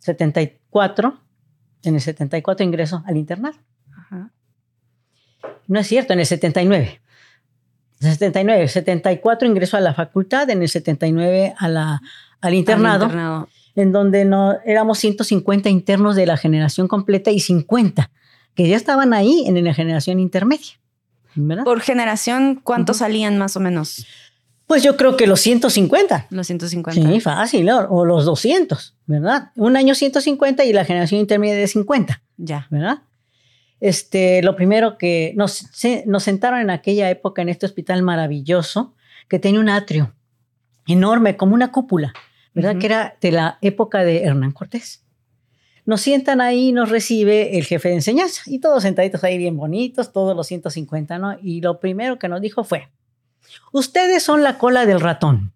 [0.00, 1.20] 74,
[1.84, 3.58] en el 74 ingreso al internado.
[5.68, 7.00] No es cierto, en el 79.
[8.06, 12.02] En el 79, 74 ingreso a la facultad, en el 79 a la,
[12.40, 13.04] al internado.
[13.04, 18.10] Al internado en donde no, éramos 150 internos de la generación completa y 50
[18.54, 20.80] que ya estaban ahí en la generación intermedia.
[21.62, 24.06] Por generación, ¿cuántos salían más o menos?
[24.66, 26.28] Pues yo creo que los 150.
[26.30, 27.12] Los 150.
[27.12, 29.50] Sí, fácil, o los 200, ¿verdad?
[29.56, 32.22] Un año 150 y la generación intermedia de 50.
[32.38, 32.66] Ya.
[32.70, 33.00] ¿Verdad?
[33.80, 35.68] Este, lo primero que nos,
[36.06, 38.94] nos sentaron en aquella época en este hospital maravilloso
[39.28, 40.14] que tenía un atrio
[40.86, 42.12] enorme, como una cúpula.
[42.56, 42.78] ¿verdad?
[42.78, 45.04] Que era de la época de Hernán Cortés.
[45.84, 50.10] Nos sientan ahí, nos recibe el jefe de enseñanza y todos sentaditos ahí bien bonitos,
[50.10, 51.36] todos los 150, ¿no?
[51.42, 52.88] Y lo primero que nos dijo fue,
[53.72, 55.52] ustedes son la cola del ratón.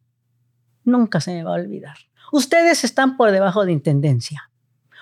[0.84, 1.96] Nunca se me va a olvidar.
[2.32, 4.50] Ustedes están por debajo de intendencia.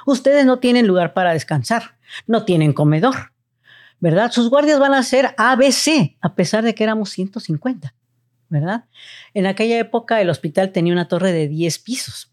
[0.06, 3.32] Ustedes no tienen lugar para descansar, no tienen comedor,
[4.00, 4.30] ¿verdad?
[4.32, 7.94] Sus guardias van a ser ABC, a pesar de que éramos 150.
[8.48, 8.84] ¿verdad?
[9.34, 12.32] En aquella época el hospital tenía una torre de 10 pisos.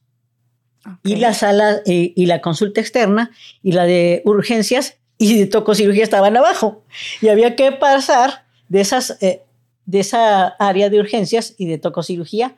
[1.03, 3.31] Y la sala eh, y la consulta externa
[3.63, 6.83] y la de urgencias y de tococirugía estaban abajo.
[7.21, 9.41] Y había que pasar de, esas, eh,
[9.87, 12.55] de esa área de urgencias y de tococirugía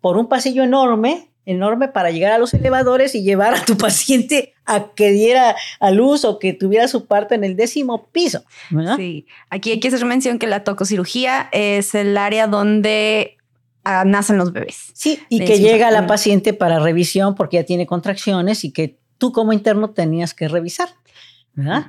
[0.00, 4.52] por un pasillo enorme enorme para llegar a los elevadores y llevar a tu paciente
[4.66, 8.44] a que diera a luz o que tuviera su parto en el décimo piso.
[8.96, 13.38] Sí, aquí hay que hacer mención que la tococirugía es el área donde
[13.82, 14.90] ah, nacen los bebés.
[14.92, 19.32] Sí, y que llega la paciente para revisión porque ya tiene contracciones y que tú
[19.32, 20.90] como interno tenías que revisar.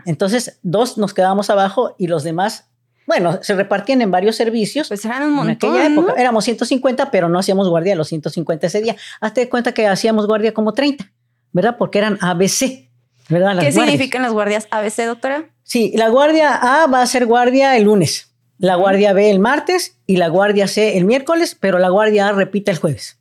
[0.05, 2.68] Entonces, dos nos quedamos abajo y los demás
[3.09, 4.87] bueno, se repartían en varios servicios.
[4.87, 5.49] Pues eran un montón.
[5.49, 8.95] En aquella época éramos 150, pero no hacíamos guardia los 150 ese día.
[9.19, 11.11] Hazte cuenta que hacíamos guardia como 30,
[11.51, 11.75] ¿verdad?
[11.79, 12.87] Porque eran ABC.
[13.27, 13.59] ¿verdad?
[13.59, 15.49] ¿Qué significan las guardias ABC, doctora?
[15.63, 19.97] Sí, la guardia A va a ser guardia el lunes, la guardia B el martes
[20.05, 23.17] y la guardia C el miércoles, pero la guardia A repite el jueves.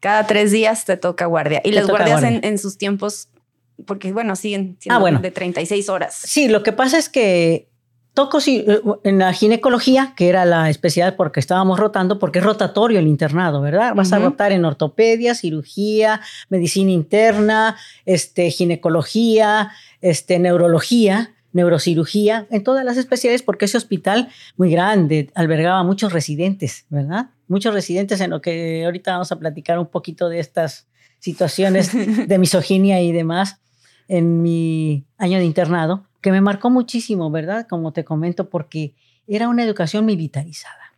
[0.00, 1.60] Cada tres días te toca guardia.
[1.64, 3.28] Y las guardias En, sus tiempos,
[3.86, 6.14] porque bueno, siguen siendo ah, de 36 horas.
[6.14, 7.68] Sí, lo que pasa es que
[8.14, 12.98] Toco eh, en la ginecología, que era la especialidad porque estábamos rotando, porque es rotatorio
[12.98, 13.94] el internado, ¿verdad?
[13.94, 16.20] Vas a rotar en ortopedia, cirugía,
[16.50, 19.70] medicina interna, este, ginecología,
[20.02, 26.84] este, neurología, neurocirugía, en todas las especialidades, porque ese hospital muy grande albergaba muchos residentes,
[26.90, 27.30] ¿verdad?
[27.48, 30.86] Muchos residentes en lo que ahorita vamos a platicar un poquito de estas
[31.18, 31.92] situaciones
[32.28, 33.58] de misoginia y demás
[34.08, 37.66] en mi año de internado, que me marcó muchísimo, ¿verdad?
[37.68, 38.94] Como te comento, porque
[39.26, 40.94] era una educación militarizada.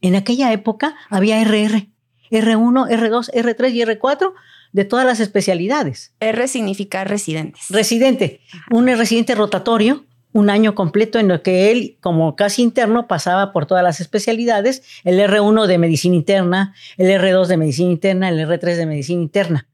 [0.00, 1.88] En aquella época había RR,
[2.30, 4.32] R1, R2, R3 y R4
[4.72, 6.14] de todas las especialidades.
[6.20, 7.66] R significa residentes.
[7.70, 13.52] Residente, un residente rotatorio, un año completo en el que él, como casi interno, pasaba
[13.52, 18.40] por todas las especialidades, el R1 de medicina interna, el R2 de medicina interna, el
[18.40, 19.68] R3 de medicina interna,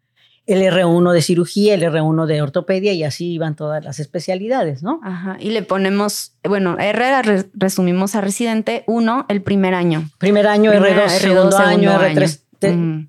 [0.52, 5.00] el R1 de cirugía, el R1 de ortopedia y así iban todas las especialidades, ¿no?
[5.02, 10.10] Ajá, y le ponemos, bueno, R resumimos a residente 1 el primer año.
[10.18, 12.40] Primer año, R2, segundo, año, R3.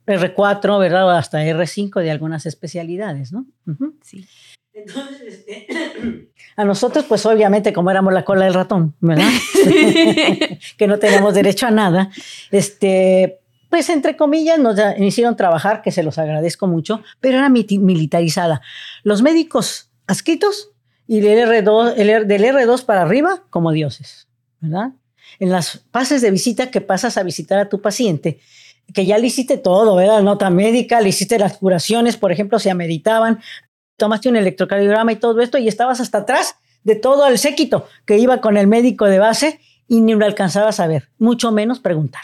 [0.05, 1.17] R4, ¿verdad?
[1.17, 3.45] Hasta R5 de algunas especialidades, ¿no?
[4.01, 4.25] Sí.
[4.73, 9.29] Entonces, este, a nosotros, pues obviamente, como éramos la cola del ratón, ¿verdad?
[10.77, 12.09] que no teníamos derecho a nada,
[12.51, 13.40] este,
[13.71, 18.61] pues entre comillas nos hicieron trabajar, que se los agradezco mucho, pero era militarizada.
[19.03, 20.71] Los médicos adscritos
[21.07, 24.27] y del R2, el, del R2 para arriba como dioses,
[24.59, 24.91] ¿verdad?
[25.39, 28.41] En las pases de visita que pasas a visitar a tu paciente,
[28.93, 30.21] que ya le hiciste todo, ¿verdad?
[30.21, 33.39] Nota médica, le hiciste las curaciones, por ejemplo, se ameritaban,
[33.95, 38.17] tomaste un electrocardiograma y todo esto y estabas hasta atrás de todo el séquito que
[38.17, 42.23] iba con el médico de base y ni lo alcanzabas a ver, mucho menos preguntar,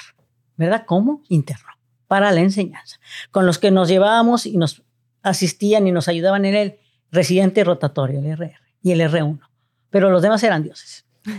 [0.57, 0.83] ¿verdad?
[0.85, 1.23] ¿Cómo?
[1.29, 1.69] Interno,
[2.07, 2.99] para la enseñanza.
[3.31, 4.83] Con los que nos llevábamos y nos
[5.21, 6.79] asistían y nos ayudaban en el
[7.11, 9.39] residente rotatorio, el RR y el R1.
[9.89, 11.05] Pero los demás eran dioses.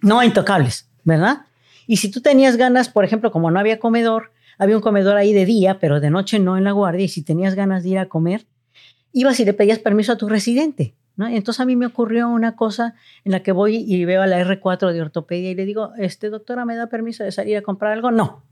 [0.00, 1.42] No intocables, ¿verdad?
[1.86, 5.34] Y si tú tenías ganas, por ejemplo, como no había comedor, había un comedor ahí
[5.34, 7.98] de día, pero de noche no en la guardia, y si tenías ganas de ir
[7.98, 8.46] a comer,
[9.12, 10.94] ibas y le pedías permiso a tu residente.
[11.18, 11.26] ¿No?
[11.26, 14.40] Entonces a mí me ocurrió una cosa en la que voy y veo a la
[14.40, 17.92] R4 de ortopedia y le digo, este, doctora, ¿me da permiso de salir a comprar
[17.92, 18.12] algo?
[18.12, 18.44] No.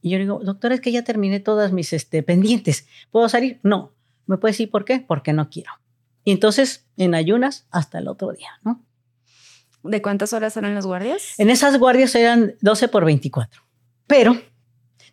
[0.00, 2.86] Y yo le digo, doctora, es que ya terminé todas mis este, pendientes.
[3.10, 3.58] ¿Puedo salir?
[3.64, 3.92] No.
[4.26, 5.00] ¿Me puede decir por qué?
[5.00, 5.72] Porque no quiero.
[6.22, 8.84] Y entonces, en ayunas, hasta el otro día, ¿no?
[9.82, 11.38] ¿De cuántas horas eran las guardias?
[11.38, 13.62] En esas guardias eran 12 por 24.
[14.06, 14.40] Pero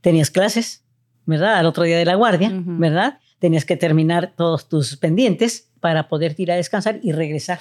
[0.02, 0.86] tenías clases,
[1.26, 1.56] ¿verdad?
[1.56, 3.20] Al otro día de la guardia, ¿verdad?
[3.40, 7.60] Tenías que terminar todos tus pendientes para poder ir a descansar y regresar,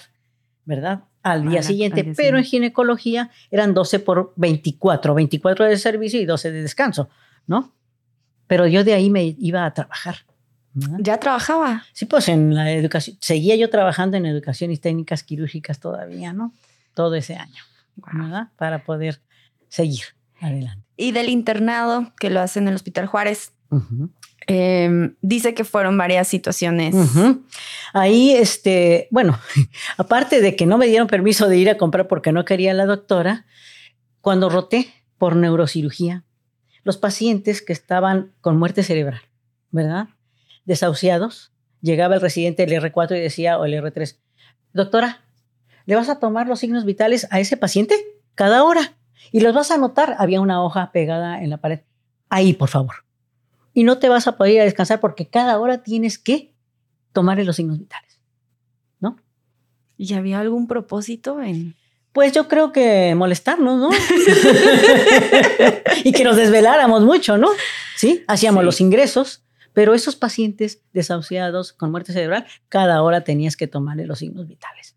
[0.65, 1.01] ¿verdad?
[1.25, 2.15] Al día, siguiente.
[2.17, 7.09] Pero en ginecología eran 12 por 24, 24 de servicio y 12 de descanso,
[7.49, 7.73] ¿no?
[8.47, 10.19] Pero yo de ahí me iba a trabajar.
[11.01, 11.83] ¿Ya trabajaba?
[11.95, 13.17] Sí, pues en la educación.
[13.21, 16.53] Seguía yo trabajando en educación y técnicas quirúrgicas todavía, ¿no?
[16.95, 17.65] Todo ese año,
[17.97, 18.51] ¿verdad?
[18.57, 19.21] Para poder
[19.69, 20.05] seguir
[20.41, 23.53] adelante y del internado que lo hace en el Hospital Juárez.
[24.55, 26.95] Em, dice que fueron varias situaciones.
[27.95, 29.39] Ahí, este, bueno,
[29.97, 32.85] aparte de que no me dieron permiso de ir a comprar porque no quería la
[32.85, 33.47] doctora,
[34.21, 36.25] cuando roté por neurocirugía,
[36.85, 39.23] los pacientes que estaban con muerte cerebral,
[39.71, 40.09] ¿verdad?
[40.67, 44.19] Desahuciados, llegaba el residente del R4 y decía, o el R3,
[44.75, 45.23] doctora,
[45.87, 47.95] ¿le vas a tomar los signos vitales a ese paciente
[48.35, 48.99] cada hora?
[49.31, 51.81] Y los vas a notar, había una hoja pegada en la pared.
[52.29, 52.97] Ahí, por favor.
[53.75, 56.53] Y no te vas a poder ir a descansar porque cada hora tienes que
[57.13, 58.21] tomarle los signos vitales.
[59.01, 59.17] ¿No?
[59.97, 61.77] ¿Y había algún propósito en...?
[62.13, 63.89] Pues yo creo que molestarnos, ¿no?
[66.05, 67.49] y que nos desveláramos mucho, ¿no?
[67.97, 73.67] Sí, hacíamos los ingresos, pero esos pacientes desahuciados con muerte cerebral, cada hora tenías que
[73.67, 74.95] tomarle los signos vitales,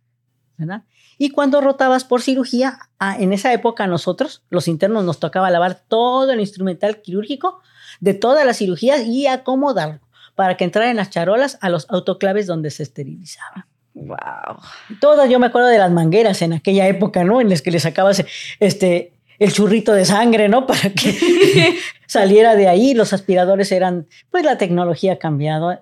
[0.57, 0.83] ¿verdad?
[1.17, 5.83] Y cuando rotabas por cirugía, ah, en esa época nosotros, los internos, nos tocaba lavar
[5.88, 7.61] todo el instrumental quirúrgico
[7.99, 9.99] de todas las cirugías y acomodarlo
[10.36, 13.67] para que entrara en las charolas a los autoclaves donde se esterilizaba.
[13.93, 14.60] Wow.
[14.99, 17.39] Todas, yo me acuerdo de las mangueras en aquella época, ¿no?
[17.39, 18.23] En las que le sacabas
[18.60, 20.67] este, el churrito de sangre, ¿no?
[20.67, 22.93] Para que saliera de ahí.
[22.93, 25.79] Los aspiradores eran, pues la tecnología ha cambiado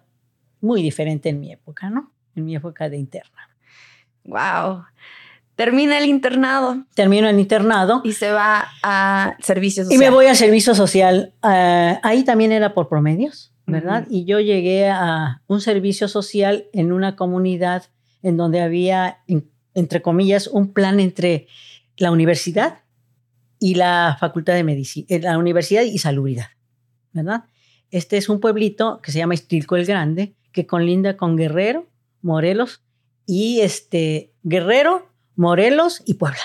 [0.62, 2.12] muy diferente en mi época, ¿no?
[2.36, 3.50] En mi época de interna.
[4.26, 4.86] Wow.
[5.56, 6.86] Termina el internado.
[6.96, 8.02] Termino el internado.
[8.04, 9.96] Y se va a servicio social.
[9.96, 11.34] Y me voy al servicio social.
[11.42, 14.08] Ah, ahí también era por promedios, ¿verdad?
[14.10, 17.84] Y yo llegué a un servicio social en una comunidad
[18.24, 19.20] en donde había,
[19.74, 21.48] entre comillas, un plan entre
[21.98, 22.80] la universidad
[23.60, 26.48] y la facultad de medicina, eh, la universidad y salubridad,
[27.12, 27.46] ¿verdad?
[27.92, 31.88] Este es un pueblito que se llama Estilco el Grande, que colinda con Guerrero,
[32.22, 32.82] Morelos
[33.26, 36.42] y este Guerrero, Morelos y Puebla.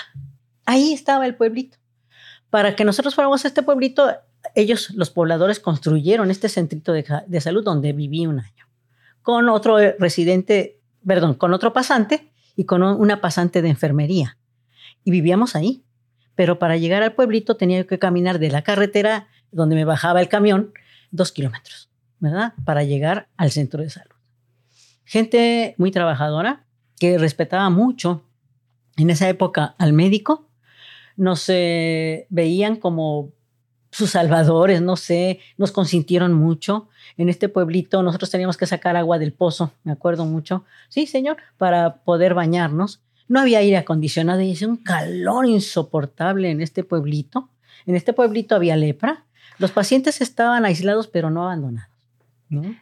[0.65, 1.77] Ahí estaba el pueblito.
[2.49, 4.11] Para que nosotros fuéramos a este pueblito,
[4.55, 8.67] ellos, los pobladores, construyeron este centrito de, salud donde viví un año,
[9.21, 14.37] con otro residente, perdón, con otro pasante y con una pasante de enfermería.
[15.03, 15.83] Y vivíamos ahí.
[16.35, 20.29] Pero para llegar al pueblito tenía que caminar de la carretera donde me bajaba el
[20.29, 20.71] camión
[21.11, 22.53] dos kilómetros, ¿verdad?
[22.63, 24.15] Para llegar al centro de salud.
[25.03, 26.65] Gente muy trabajadora
[26.97, 28.23] que respetaba mucho
[28.99, 30.45] en esa época al médico.
[31.15, 33.31] Nos eh, veían como
[33.91, 36.89] sus salvadores, no sé, nos consintieron mucho.
[37.17, 40.63] En este pueblito nosotros teníamos que sacar agua del pozo, me acuerdo mucho.
[40.89, 43.01] Sí, señor, para poder bañarnos.
[43.27, 47.49] No había aire acondicionado y es un calor insoportable en este pueblito.
[47.85, 49.25] En este pueblito había lepra.
[49.59, 51.89] Los pacientes estaban aislados pero no abandonados.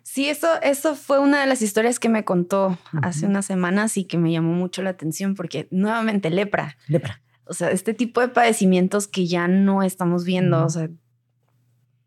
[0.03, 4.06] Sí, eso, eso fue una de las historias que me contó hace unas semanas y
[4.06, 6.77] que me llamó mucho la atención porque nuevamente lepra.
[6.88, 7.21] Lepra.
[7.45, 10.89] O sea, este tipo de padecimientos que ya no estamos viendo, o sea,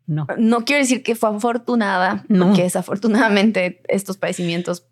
[0.07, 0.27] no.
[0.37, 4.87] No quiero decir que fue afortunada, porque desafortunadamente estos padecimientos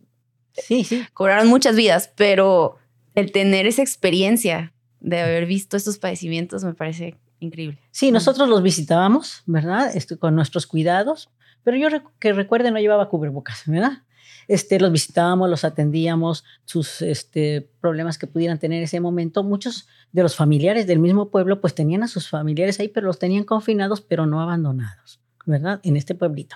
[0.54, 1.04] sí, sí.
[1.14, 2.78] cobraron muchas vidas, pero
[3.16, 7.80] el tener esa experiencia de haber visto estos padecimientos me parece increíble.
[7.92, 9.96] Sí, nosotros los visitábamos, ¿verdad?
[9.96, 11.30] Este, con nuestros cuidados,
[11.64, 14.04] pero yo que recuerde no llevaba cubrebocas, ¿verdad?
[14.48, 19.44] Este, los visitábamos, los atendíamos, sus este, problemas que pudieran tener en ese momento.
[19.44, 23.20] Muchos de los familiares del mismo pueblo, pues tenían a sus familiares ahí, pero los
[23.20, 25.80] tenían confinados, pero no abandonados, ¿verdad?
[25.84, 26.56] En este pueblito.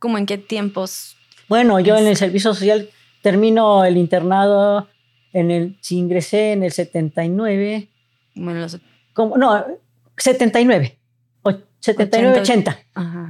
[0.00, 1.16] ¿Cómo en qué tiempos?
[1.48, 2.90] Bueno, yo en el servicio social
[3.22, 4.88] termino el internado,
[5.32, 7.88] en el, si ingresé en el 79.
[8.34, 8.66] Bueno,
[9.12, 9.64] como, no,
[10.16, 10.97] 79.
[11.80, 12.78] 79, 80.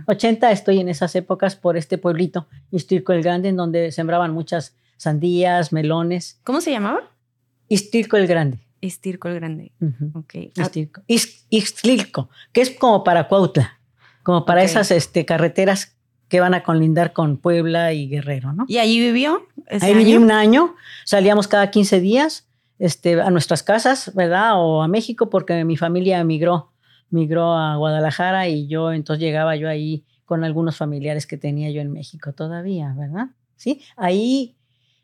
[0.07, 0.53] 80.
[0.53, 5.73] estoy en esas épocas por este pueblito, Istirco el Grande, en donde sembraban muchas sandías,
[5.73, 6.41] melones.
[6.45, 7.01] ¿Cómo se llamaba?
[7.69, 8.59] Istirco el Grande.
[8.81, 9.73] Istirco el Grande.
[10.15, 10.35] Ok.
[11.49, 13.81] Istilco, que es como para Cuautla,
[14.23, 15.97] como para esas este, carreteras
[16.29, 18.67] que van a colindar con Puebla y Guerrero, ¿no?
[18.69, 19.47] ¿Y allí vivió?
[19.81, 22.47] Ahí viví un año, salíamos cada 15 días
[22.79, 24.53] este, a nuestras casas, ¿verdad?
[24.57, 26.71] O a México, porque mi familia emigró
[27.11, 31.81] migró a Guadalajara y yo entonces llegaba yo ahí con algunos familiares que tenía yo
[31.81, 33.29] en México todavía, ¿verdad?
[33.57, 34.57] Sí, ahí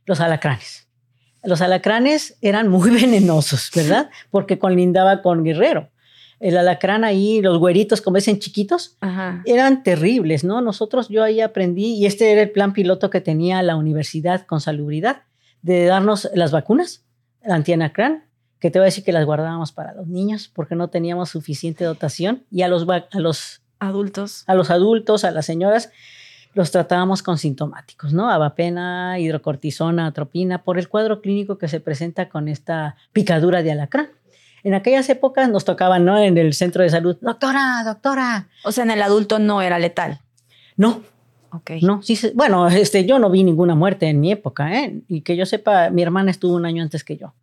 [0.04, 0.86] los alacranes.
[1.42, 4.10] Los alacranes eran muy venenosos, ¿verdad?
[4.30, 5.90] Porque colindaba con Guerrero.
[6.40, 8.98] El alacrán ahí, los güeritos, como dicen chiquitos,
[9.46, 10.60] eran terribles, ¿no?
[10.60, 14.60] Nosotros, yo ahí aprendí, y este era el plan piloto que tenía la universidad con
[14.60, 15.22] salubridad,
[15.62, 17.06] de darnos las vacunas,
[17.42, 18.24] antianacrán,
[18.64, 21.84] que te voy a decir que las guardábamos para los niños porque no teníamos suficiente
[21.84, 25.90] dotación y a los, a los adultos, a los adultos, a las señoras,
[26.54, 28.30] los tratábamos con sintomáticos, ¿no?
[28.30, 34.08] Avapena, hidrocortisona, atropina, por el cuadro clínico que se presenta con esta picadura de alacrán.
[34.62, 36.18] En aquellas épocas nos tocaban, ¿no?
[36.18, 38.48] En el centro de salud, doctora, doctora.
[38.64, 40.22] O sea, en el adulto no era letal.
[40.78, 41.02] No.
[41.50, 41.72] Ok.
[41.82, 45.02] No, sí, bueno, este, yo no vi ninguna muerte en mi época, ¿eh?
[45.06, 47.34] Y que yo sepa, mi hermana estuvo un año antes que yo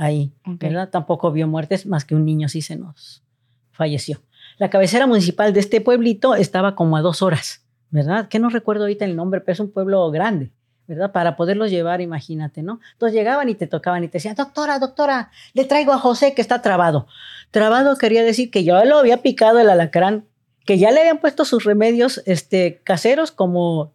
[0.00, 0.88] ahí, ¿verdad?
[0.88, 3.22] Tampoco vio muertes, más que un niño sí se nos
[3.70, 4.22] falleció.
[4.56, 8.28] La cabecera municipal de este pueblito estaba como a dos horas, ¿verdad?
[8.28, 10.52] Que no recuerdo ahorita el nombre, pero es un pueblo grande,
[10.86, 11.12] ¿verdad?
[11.12, 12.80] Para poderlos llevar, imagínate, ¿no?
[12.92, 16.40] Entonces llegaban y te tocaban y te decían, doctora, doctora, le traigo a José que
[16.40, 17.06] está trabado.
[17.50, 20.24] Trabado quería decir que yo lo había picado el alacrán,
[20.64, 23.92] que ya le habían puesto sus remedios este, caseros como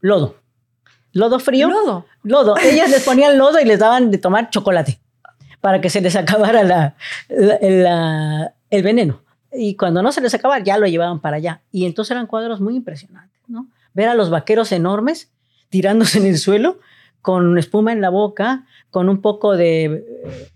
[0.00, 0.41] lodo.
[1.12, 1.68] Lodo frío.
[1.68, 2.06] Lodo.
[2.22, 2.56] Lodo.
[2.58, 4.98] Ellas les ponían lodo y les daban de tomar chocolate
[5.60, 6.94] para que se les acabara la,
[7.28, 9.20] el veneno.
[9.52, 11.60] Y cuando no se les acababa, ya lo llevaban para allá.
[11.70, 13.66] Y entonces eran cuadros muy impresionantes, ¿no?
[13.94, 15.30] Ver a los vaqueros enormes
[15.68, 16.78] tirándose en el suelo
[17.22, 20.50] con espuma en la boca, con un poco de eh,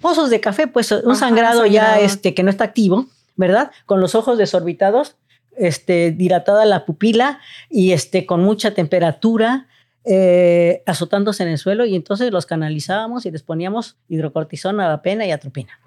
[0.00, 3.70] pozos de café, pues un sangrado, ya este, que no está activo, ¿verdad?
[3.86, 5.16] Con los ojos desorbitados,
[5.56, 9.66] este, dilatada la pupila y este, con mucha temperatura,
[10.08, 15.32] eh, azotándose en el suelo y entonces los canalizábamos y les poníamos hidrocortisona, pena y
[15.32, 15.80] atropina.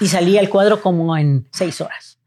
[0.00, 2.18] Y salía el cuadro como en seis horas.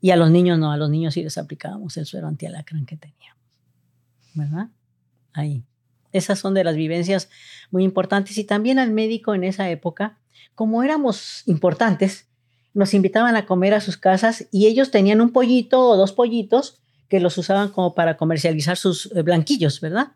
[0.00, 2.98] Y a los niños no, a los niños sí les aplicábamos el suero antialacrán que
[2.98, 3.42] teníamos.
[4.34, 4.68] ¿Verdad?
[5.32, 5.64] Ahí.
[6.12, 7.30] Esas son de las vivencias
[7.70, 8.36] muy importantes.
[8.36, 10.18] Y también al médico en esa época,
[10.54, 12.28] como éramos importantes,
[12.74, 16.82] nos invitaban a comer a sus casas y ellos tenían un pollito o dos pollitos
[17.08, 20.12] que los usaban como para comercializar sus eh, blanquillos, ¿verdad?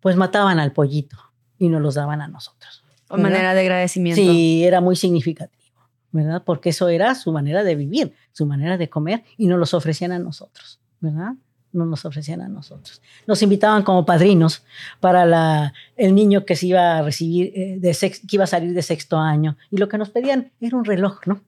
[0.00, 1.16] Pues mataban al pollito
[1.58, 2.84] y nos los daban a nosotros.
[3.08, 4.20] O manera de agradecimiento.
[4.20, 5.74] Sí, era muy significativo,
[6.12, 6.42] ¿verdad?
[6.44, 10.12] Porque eso era su manera de vivir, su manera de comer y nos los ofrecían
[10.12, 11.32] a nosotros, ¿verdad?
[11.72, 13.02] No nos ofrecían a nosotros.
[13.26, 14.64] Nos invitaban como padrinos
[15.00, 18.74] para la, el niño que se iba a recibir, eh, de que iba a salir
[18.74, 19.56] de sexto año.
[19.70, 21.42] Y lo que nos pedían era un reloj, ¿no?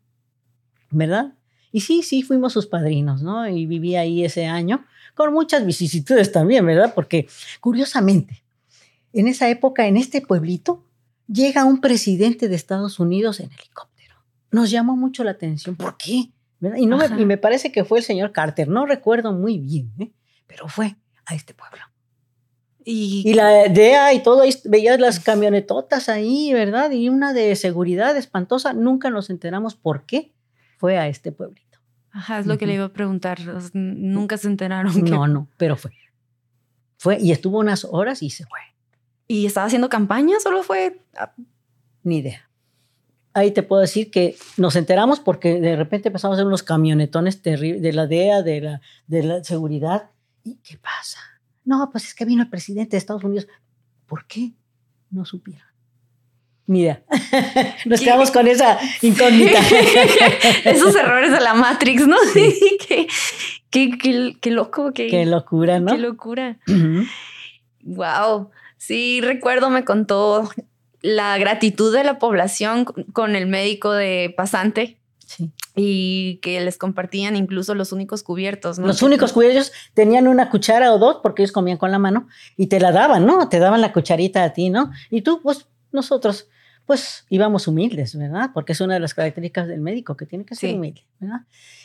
[0.90, 1.32] ¿Verdad?
[1.72, 3.48] Y sí, sí, fuimos sus padrinos, ¿no?
[3.48, 6.92] Y viví ahí ese año con muchas vicisitudes también, ¿verdad?
[6.94, 7.26] Porque
[7.60, 8.44] curiosamente,
[9.12, 10.84] en esa época, en este pueblito,
[11.26, 14.16] llega un presidente de Estados Unidos en helicóptero.
[14.50, 15.76] Nos llamó mucho la atención.
[15.76, 16.30] ¿Por qué?
[16.76, 18.68] Y, no me, y me parece que fue el señor Carter.
[18.68, 20.12] No recuerdo muy bien, ¿eh?
[20.46, 21.82] pero fue a este pueblo.
[22.84, 26.90] Y, la DEA y todo, veías las camionetotas ahí, ¿verdad?
[26.90, 28.72] Y una de seguridad espantosa.
[28.72, 30.32] Nunca nos enteramos por qué
[30.82, 31.78] fue a este pueblito.
[32.10, 33.38] Ajá, es lo que le iba a preguntar.
[33.72, 34.92] Nunca se enteraron.
[35.08, 35.92] No, no, pero fue.
[36.98, 38.58] Fue y estuvo unas horas y se fue.
[39.28, 40.40] ¿Y estaba haciendo campaña?
[40.40, 41.00] ¿Solo fue?
[42.02, 42.50] Ni idea.
[43.32, 47.42] Ahí te puedo decir que nos enteramos porque de repente empezamos a ver unos camionetones
[47.42, 50.10] terribles de la DEA, de la, de la seguridad.
[50.42, 51.20] ¿Y qué pasa?
[51.64, 53.46] No, pues es que vino el presidente de Estados Unidos.
[54.06, 54.52] ¿Por qué?
[55.10, 55.71] No supieron.
[56.66, 57.02] Mira,
[57.86, 59.58] nos quedamos con esa incógnita.
[60.64, 62.16] Esos errores de la Matrix, ¿no?
[62.32, 62.78] Sí.
[63.70, 64.92] qué, qué, qué, loco.
[64.92, 65.92] Qué, qué locura, ¿no?
[65.92, 66.58] Qué locura.
[67.82, 68.50] Wow.
[68.78, 70.48] Sí, recuerdo, me contó
[71.02, 74.98] la gratitud de la población con el médico de pasante.
[75.26, 75.50] Sí.
[75.74, 78.78] Y que les compartían incluso los únicos cubiertos.
[78.78, 78.86] ¿no?
[78.86, 82.66] Los únicos cubiertos tenían una cuchara o dos porque ellos comían con la mano y
[82.66, 83.48] te la daban, ¿no?
[83.48, 84.90] Te daban la cucharita a ti, ¿no?
[85.10, 86.48] Y tú, pues nosotros,
[86.86, 88.50] pues íbamos humildes, ¿verdad?
[88.52, 91.42] Porque es una de las características del médico, que tiene que ser humilde, ¿verdad?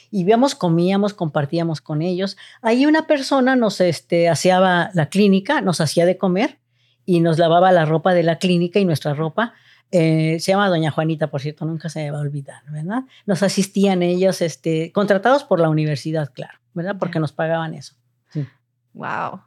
[0.09, 2.37] Y íbamos, comíamos, compartíamos con ellos.
[2.61, 6.59] Ahí una persona nos este, aseaba la clínica, nos hacía de comer
[7.05, 9.53] y nos lavaba la ropa de la clínica y nuestra ropa.
[9.91, 13.03] Eh, se llama Doña Juanita, por cierto, nunca se me va a olvidar, ¿verdad?
[13.25, 16.95] Nos asistían ellos, este, contratados por la universidad, claro, ¿verdad?
[16.99, 17.95] Porque nos pagaban eso.
[18.29, 18.45] Sí.
[18.93, 19.46] Wow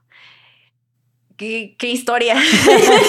[1.40, 2.36] qué, historia.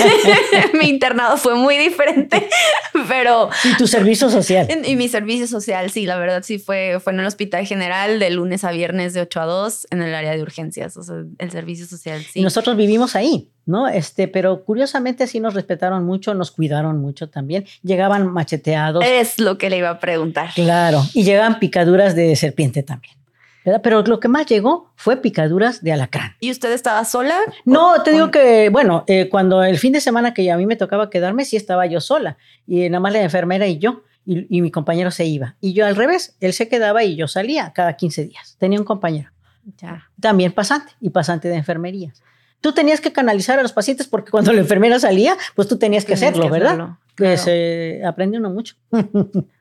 [0.79, 2.47] mi internado fue muy diferente,
[3.07, 3.49] pero...
[3.63, 4.67] ¿Y tu servicio social?
[4.85, 8.29] Y mi servicio social, sí, la verdad sí fue, fue en el hospital general de
[8.29, 11.51] lunes a viernes de 8 a 2 en el área de urgencias, o sea, el
[11.51, 12.39] servicio social, sí.
[12.39, 13.87] Y nosotros vivimos ahí, ¿no?
[13.87, 17.65] Este, pero curiosamente sí nos respetaron mucho, nos cuidaron mucho también.
[17.83, 19.03] Llegaban macheteados.
[19.05, 20.51] Es lo que le iba a preguntar.
[20.55, 23.20] Claro, y llegaban picaduras de serpiente también.
[23.63, 26.35] Pero lo que más llegó fue picaduras de alacrán.
[26.39, 27.35] ¿Y usted estaba sola?
[27.65, 30.75] No, te digo que, bueno, eh, cuando el fin de semana que a mí me
[30.75, 32.37] tocaba quedarme, sí estaba yo sola.
[32.65, 34.03] Y nada más la enfermera y yo.
[34.25, 35.55] Y, mi compañero se iba.
[35.61, 38.55] Y yo al revés, él se quedaba y yo salía cada 15 días.
[38.59, 39.31] Tenía un compañero.
[39.77, 40.09] Ya.
[40.19, 42.13] También pasante y pasante de enfermería.
[42.61, 46.05] Tú tenías que canalizar a los pacientes porque cuando la enfermera salía, pues tú tenías
[46.05, 46.97] que hacerlo, ¿verdad?
[47.15, 48.75] Que se aprende uno mucho.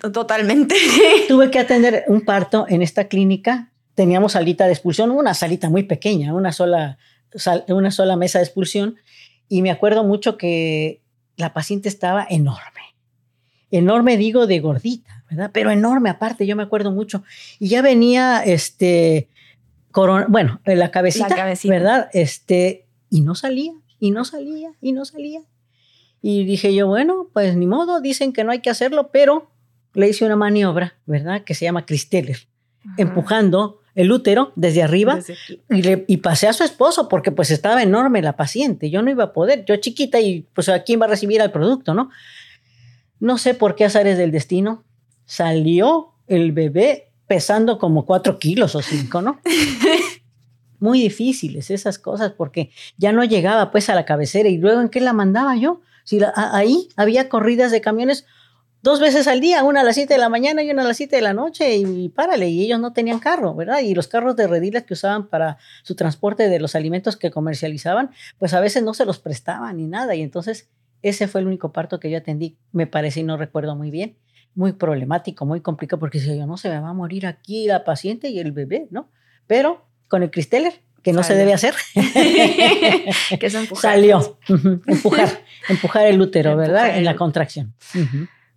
[0.00, 0.74] Totalmente.
[1.28, 3.72] Tuve que atender un parto en esta clínica.
[3.94, 6.98] Teníamos salita de expulsión, una salita muy pequeña, una sola,
[7.68, 8.96] una sola mesa de expulsión.
[9.48, 11.00] Y me acuerdo mucho que
[11.36, 12.94] la paciente estaba enorme.
[13.70, 15.50] Enorme, digo, de gordita, ¿verdad?
[15.52, 17.24] Pero enorme aparte, yo me acuerdo mucho.
[17.58, 19.28] Y ya venía, este,
[20.28, 22.10] bueno, la cabecita, la cabecita, ¿verdad?
[22.12, 25.40] Este, y no salía, y no salía, y no salía.
[26.22, 29.50] Y dije yo, bueno, pues ni modo, dicen que no hay que hacerlo, pero
[29.96, 31.42] le hice una maniobra, ¿verdad?
[31.42, 32.38] Que se llama Cristeller,
[32.96, 35.18] empujando el útero desde arriba
[35.70, 38.90] y, le, y, pasé a su esposo porque pues estaba enorme la paciente.
[38.90, 41.50] Yo no iba a poder, yo chiquita y pues a quién va a recibir el
[41.50, 42.10] producto, ¿no?
[43.18, 44.84] No sé por qué azares del destino
[45.24, 49.40] salió el bebé pesando como cuatro kilos o cinco, ¿no?
[50.78, 54.90] Muy difíciles esas cosas porque ya no llegaba pues a la cabecera y luego en
[54.90, 55.80] qué la mandaba yo.
[56.04, 58.26] Si ahí había corridas de camiones
[58.86, 60.96] dos veces al día, una a las 7 de la mañana y una a las
[60.96, 63.80] 7 de la noche, y, párale, y ellos no tenían carro, ¿verdad?
[63.80, 68.12] Y los carros de redilas que usaban para su transporte de los alimentos que comercializaban,
[68.38, 70.68] pues a veces no se los prestaban ni nada, y entonces
[71.02, 74.18] ese fue el único parto que yo atendí, me parece y no recuerdo muy bien,
[74.54, 77.82] muy problemático, muy complicado, porque si yo no se me va a morir aquí la
[77.82, 79.10] paciente y el bebé, ¿no?
[79.48, 81.74] Pero con el Cristeller, que no se debe hacer.
[81.94, 83.94] que es empujar.
[83.94, 84.38] Salió.
[84.86, 85.28] empujar,
[85.68, 86.96] empujar el útero, ¿verdad?
[86.98, 87.74] En la contracción.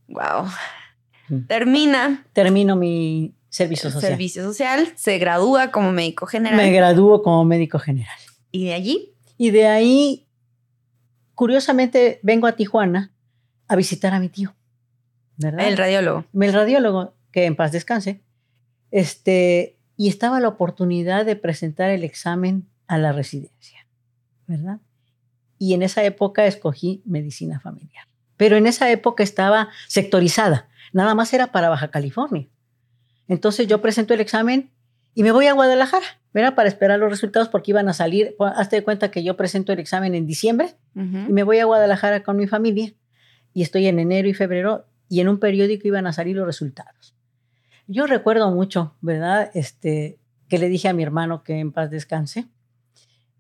[0.10, 0.48] Wow.
[1.30, 1.48] Mm.
[1.48, 2.26] Termina.
[2.34, 4.12] Termino mi servicio social.
[4.12, 6.58] Servicio social, se gradúa como médico general.
[6.58, 8.18] Me gradúo como médico general.
[8.52, 9.16] ¿Y de allí?
[9.38, 10.28] Y de ahí,
[11.36, 13.14] curiosamente, vengo a Tijuana
[13.68, 14.56] a visitar a mi tío.
[15.38, 15.68] ¿verdad?
[15.68, 16.26] El radiólogo.
[16.34, 18.22] El radiólogo, que en paz descanse.
[18.92, 23.88] Este, y estaba la oportunidad de presentar el examen a la residencia,
[24.48, 24.80] ¿verdad?
[25.58, 28.10] Y en esa época escogí medicina familiar
[28.40, 32.48] pero en esa época estaba sectorizada, nada más era para Baja California.
[33.28, 34.72] Entonces yo presento el examen
[35.14, 36.56] y me voy a Guadalajara, ¿verdad?
[36.56, 39.80] Para esperar los resultados porque iban a salir, hazte de cuenta que yo presento el
[39.80, 42.94] examen en diciembre y me voy a Guadalajara con mi familia
[43.54, 47.14] y estoy en enero y febrero y en un periódico iban a salir los resultados.
[47.88, 49.52] Yo recuerdo mucho, ¿verdad?
[49.54, 50.18] Este,
[50.48, 52.48] que le dije a mi hermano que en paz descanse,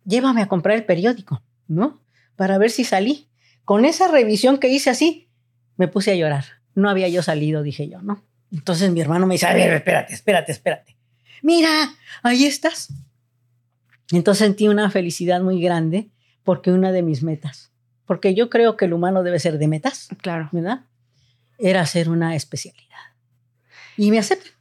[0.03, 2.01] llévame a comprar el periódico, ¿no?
[2.39, 3.27] para ver si salí.
[3.69, 5.29] Con esa revisión que hice así,
[5.77, 6.43] me puse a llorar.
[6.73, 8.23] No había yo salido, dije yo, ¿no?
[8.51, 10.97] Entonces mi hermano me dice, a ver, espérate, espérate, espérate.
[11.43, 11.93] Mira,
[12.23, 12.91] ahí estás.
[14.11, 16.09] Entonces sentí una felicidad muy grande
[16.41, 17.71] porque una de mis metas,
[18.07, 20.49] porque yo creo que el humano debe ser de metas, Claro.
[20.51, 20.85] ¿verdad?
[21.59, 23.13] Era hacer una especialidad.
[23.97, 24.51] Y me aceptan.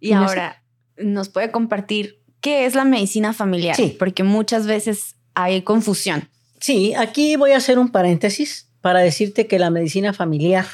[0.00, 0.62] Y Y me ahora,
[0.98, 3.74] ¿nos puede compartir qué es la medicina familiar?
[3.74, 3.96] Sí.
[3.98, 6.28] Porque muchas veces hay confusión.
[6.66, 10.64] Sí, aquí voy a hacer un paréntesis para decirte que la medicina familiar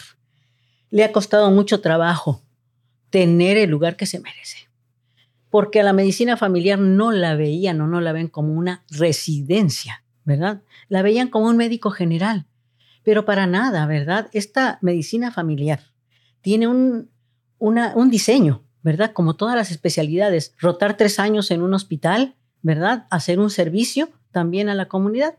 [0.91, 2.45] le ha costado mucho trabajo
[3.11, 4.68] tener el lugar que se merece.
[5.49, 10.05] Porque a la medicina familiar no la veían o no la ven como una residencia,
[10.24, 10.62] ¿verdad?
[10.88, 12.47] La veían como un médico general.
[13.03, 14.30] Pero para nada, ¿verdad?
[14.32, 15.80] Esta medicina familiar
[16.41, 17.11] tiene un,
[17.59, 19.11] un diseño, ¿verdad?
[19.12, 23.09] Como todas las especialidades, rotar tres años en un hospital, ¿verdad?
[23.11, 25.34] Hacer un servicio también a la comunidad.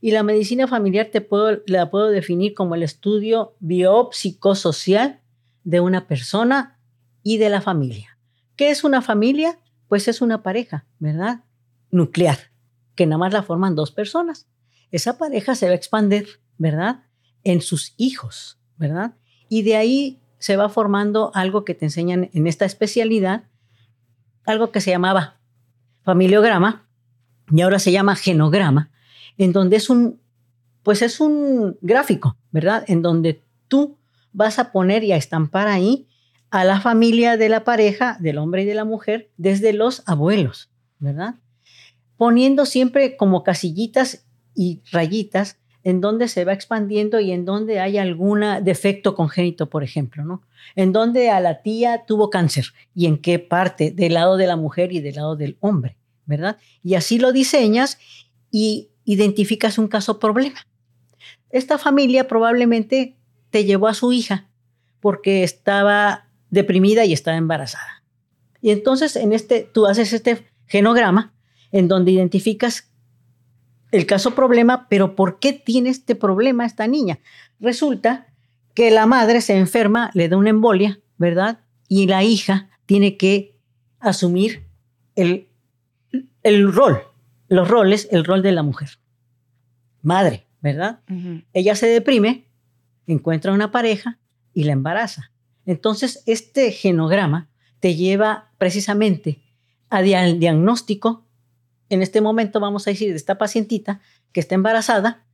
[0.00, 5.20] Y la medicina familiar te puedo, la puedo definir como el estudio biopsicosocial
[5.64, 6.78] de una persona
[7.22, 8.18] y de la familia.
[8.56, 9.58] ¿Qué es una familia?
[9.88, 11.44] Pues es una pareja, ¿verdad?
[11.90, 12.38] Nuclear,
[12.94, 14.46] que nada más la forman dos personas.
[14.90, 17.04] Esa pareja se va a expandir, ¿verdad?
[17.44, 19.14] En sus hijos, ¿verdad?
[19.48, 23.44] Y de ahí se va formando algo que te enseñan en esta especialidad,
[24.44, 25.38] algo que se llamaba
[26.02, 26.88] familiograma
[27.50, 28.89] y ahora se llama genograma,
[29.40, 30.20] en donde es un,
[30.82, 32.84] pues es un gráfico, ¿verdad?
[32.88, 33.96] En donde tú
[34.32, 36.06] vas a poner y a estampar ahí
[36.50, 40.68] a la familia de la pareja, del hombre y de la mujer, desde los abuelos,
[40.98, 41.36] ¿verdad?
[42.18, 47.96] Poniendo siempre como casillitas y rayitas en donde se va expandiendo y en donde hay
[47.96, 50.42] algún defecto congénito, por ejemplo, ¿no?
[50.76, 54.56] En donde a la tía tuvo cáncer y en qué parte, del lado de la
[54.56, 56.58] mujer y del lado del hombre, ¿verdad?
[56.82, 57.96] Y así lo diseñas
[58.50, 60.66] y identificas un caso problema.
[61.50, 63.16] Esta familia probablemente
[63.50, 64.48] te llevó a su hija
[65.00, 68.04] porque estaba deprimida y estaba embarazada.
[68.60, 71.32] Y entonces en este tú haces este genograma
[71.72, 72.90] en donde identificas
[73.90, 77.18] el caso problema, pero ¿por qué tiene este problema esta niña?
[77.58, 78.28] Resulta
[78.74, 81.60] que la madre se enferma, le da una embolia, ¿verdad?
[81.88, 83.56] Y la hija tiene que
[83.98, 84.64] asumir
[85.16, 85.48] el,
[86.42, 87.02] el rol,
[87.48, 88.99] los roles, el rol de la mujer.
[90.02, 91.00] Madre, ¿verdad?
[91.52, 92.46] Ella se deprime,
[93.06, 94.18] encuentra una pareja
[94.54, 95.30] y la embaraza.
[95.66, 97.48] Entonces, este genograma
[97.80, 99.40] te lleva precisamente
[99.88, 101.24] a dia- diagnóstico.
[101.88, 104.00] En este momento, vamos a decir, de esta pacientita
[104.32, 105.24] que está embarazada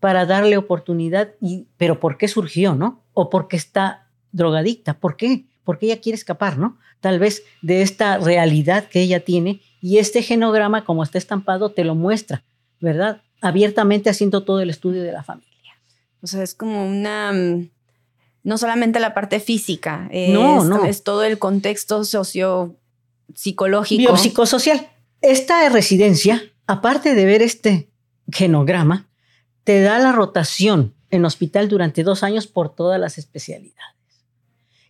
[0.00, 1.34] para darle oportunidad.
[1.40, 3.02] Y, pero ¿por qué surgió, no?
[3.12, 4.98] O porque está drogadicta.
[4.98, 5.46] ¿Por qué?
[5.64, 6.78] Porque ella quiere escapar, ¿no?
[7.00, 9.60] Tal vez de esta realidad que ella tiene.
[9.80, 12.44] Y este genograma, como está estampado, te lo muestra,
[12.80, 13.22] ¿verdad?
[13.44, 15.50] Abiertamente haciendo todo el estudio de la familia.
[16.22, 17.32] O sea, es como una...
[17.32, 17.70] mm,
[18.42, 20.84] No solamente la parte física, es, no.
[20.84, 22.76] es todo el contexto socio
[23.34, 24.00] psicológico.
[24.00, 24.88] Biopsicosocial.
[25.20, 27.90] Esta residencia, aparte de ver este
[28.30, 29.08] genograma,
[29.64, 33.94] te da la rotación en hospital durante dos años por todas las especialidades.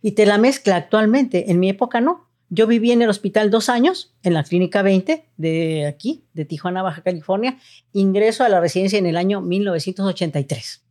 [0.01, 1.51] Y te la mezcla actualmente.
[1.51, 2.24] En mi época no.
[2.55, 6.81] Yo viví en el hospital dos años, en la clínica 20 de aquí, de Tijuana,
[6.83, 7.57] Baja California.
[7.91, 10.81] Ingreso a la residencia en el año 1983.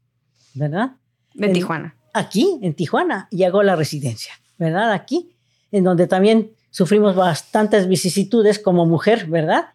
[0.54, 0.90] ¿Verdad?
[1.34, 1.96] de en- Tijuana.
[2.12, 4.92] aquí en Tijuana y hago la residencia, ¿verdad?
[4.92, 5.30] Aquí,
[5.72, 9.66] en donde también sufrimos bastantes vicisitudes como mujer, ¿verdad?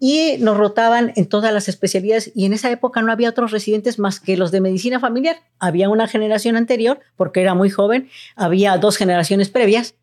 [0.00, 3.98] Y nos rotaban en todas las especialidades y en esa época no había otros residentes
[3.98, 5.36] más que los de medicina familiar.
[5.60, 9.94] Había una generación anterior, porque era muy joven, había dos generaciones previas,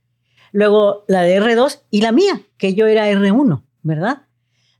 [0.54, 4.22] luego la de R2 y la mía, que yo era R1, ¿verdad?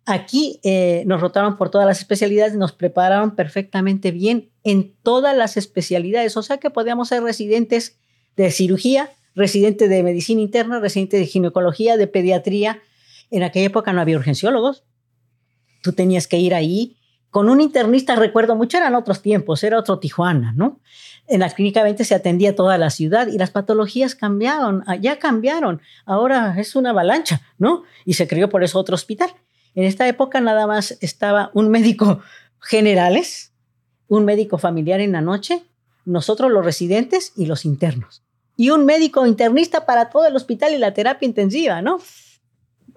[0.06, 5.58] Aquí eh, nos rotaron por todas las especialidades, nos prepararon perfectamente bien en todas las
[5.58, 7.98] especialidades, o sea que podíamos ser residentes
[8.38, 12.82] de cirugía, residente de medicina interna, residente de ginecología, de pediatría.
[13.32, 14.84] En aquella época no había urgenciólogos.
[15.82, 16.98] Tú tenías que ir ahí.
[17.30, 20.82] Con un internista, recuerdo mucho, eran otros tiempos, era otro Tijuana, ¿no?
[21.28, 25.20] En la clínica 20 se atendía toda la ciudad y las patologías cambiaron, ah, ya
[25.20, 25.82] cambiaron.
[26.06, 27.84] Ahora es una avalancha, ¿no?
[28.06, 29.30] Y se creó por eso otro hospital.
[29.74, 32.20] En esta época nada más estaba un médico
[32.60, 33.54] generales,
[34.08, 35.64] un médico familiar en la noche,
[36.06, 38.24] nosotros los residentes y los internos.
[38.58, 42.00] Y un médico internista para todo el hospital y la terapia intensiva, ¿no?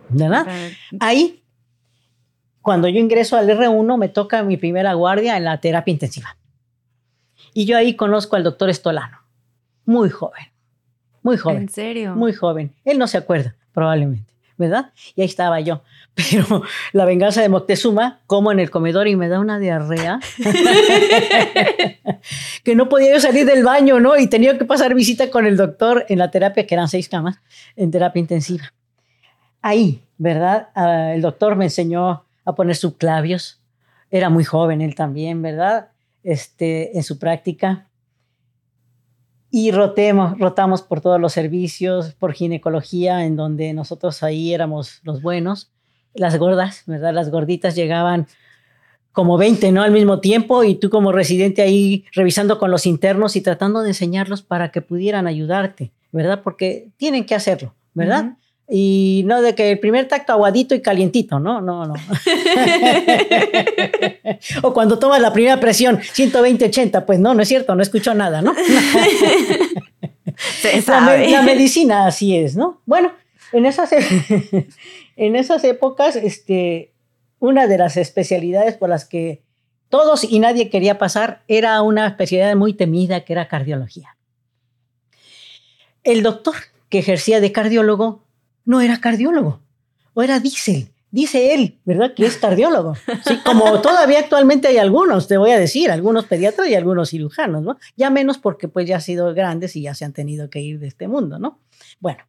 [0.09, 0.47] ¿Verdad?
[1.01, 1.43] Ahí,
[2.61, 6.37] cuando yo ingreso al R1, me toca mi primera guardia en la terapia intensiva.
[7.57, 9.23] Y yo ahí conozco al doctor Estolano,
[9.87, 10.45] muy joven,
[11.23, 11.63] muy joven.
[11.63, 12.15] ¿En serio?
[12.15, 12.75] Muy joven.
[12.85, 14.35] Él no se acuerda, probablemente.
[14.59, 14.93] ¿verdad?
[15.15, 15.83] Y ahí estaba yo.
[16.15, 20.21] Pero la venganza de Moctezuma, como en el comedor y me da una diarrea,
[22.63, 24.19] que no podía yo salir del baño, ¿no?
[24.19, 27.41] Y tenía que pasar visita con el doctor en la terapia, que eran seis camas,
[27.75, 28.71] en terapia intensiva.
[29.63, 30.69] Ahí, ¿verdad?
[30.75, 33.63] Ah, el doctor me enseñó a poner subclavios.
[34.11, 35.89] Era muy joven él también, ¿verdad?
[36.29, 37.89] Este, en su práctica
[39.59, 45.23] y rotemos, rotamos por todos los servicios, por ginecología, en donde nosotros ahí éramos los
[45.23, 45.71] buenos.
[46.15, 47.15] Las gordas, ¿verdad?
[47.15, 48.27] Las gorditas llegaban
[49.13, 49.83] como 20, ¿no?
[49.83, 53.89] Al mismo tiempo y tú como residente ahí revisando con los internos y tratando de
[53.89, 56.43] enseñarlos para que pudieran ayudarte, ¿verdad?
[56.43, 58.37] Porque tienen que hacerlo, ¿verdad?
[58.69, 61.61] Y no de que el primer tacto aguadito y calientito, ¿no?
[61.61, 61.95] No, no.
[64.63, 68.43] o cuando tomas la primera presión, 120-80, pues no, no es cierto, no escucho nada,
[68.43, 68.53] ¿no?
[70.89, 72.81] La, medicina así es, ¿no?
[72.87, 73.13] Bueno,
[73.53, 74.69] en esas, e-,
[75.17, 76.93] en esas épocas, este,
[77.39, 79.43] una de las especialidades por las que
[79.89, 84.17] todos y nadie quería pasar era una especialidad muy temida que era cardiología.
[86.03, 86.55] El doctor
[86.89, 88.26] que ejercía de cardiólogo
[88.67, 89.61] no era cardiólogo,
[90.13, 90.91] o era diésel.
[91.11, 92.13] Dice él, ¿verdad?
[92.15, 92.95] Que es cardiólogo.
[93.25, 97.63] Sí, como todavía actualmente hay algunos, te voy a decir, algunos pediatras y algunos cirujanos,
[97.63, 97.79] ¿no?
[97.97, 100.79] Ya menos porque pues ya han sido grandes y ya se han tenido que ir
[100.79, 101.61] de este mundo, ¿no?
[102.01, 102.25] Bueno,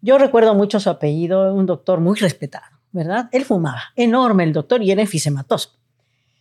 [0.00, 3.28] yo recuerdo mucho su apellido, un doctor muy respetado, ¿verdad?
[3.30, 5.78] Él fumaba, enorme el doctor y era enfisematoso.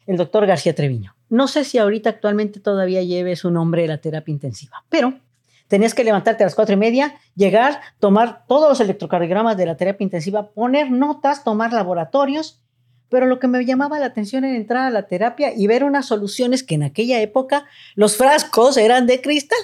[0.07, 1.15] El doctor García Treviño.
[1.29, 5.19] No sé si ahorita actualmente todavía lleve su nombre de la terapia intensiva, pero
[5.67, 9.75] Tenías que levantarte a las cuatro y media, llegar, tomar todos los electrocardiogramas de la
[9.75, 12.61] terapia intensiva, poner notas, tomar laboratorios.
[13.09, 16.05] Pero lo que me llamaba la atención era entrar a la terapia y ver unas
[16.05, 17.65] soluciones que en aquella época
[17.95, 19.59] los frascos eran de cristal.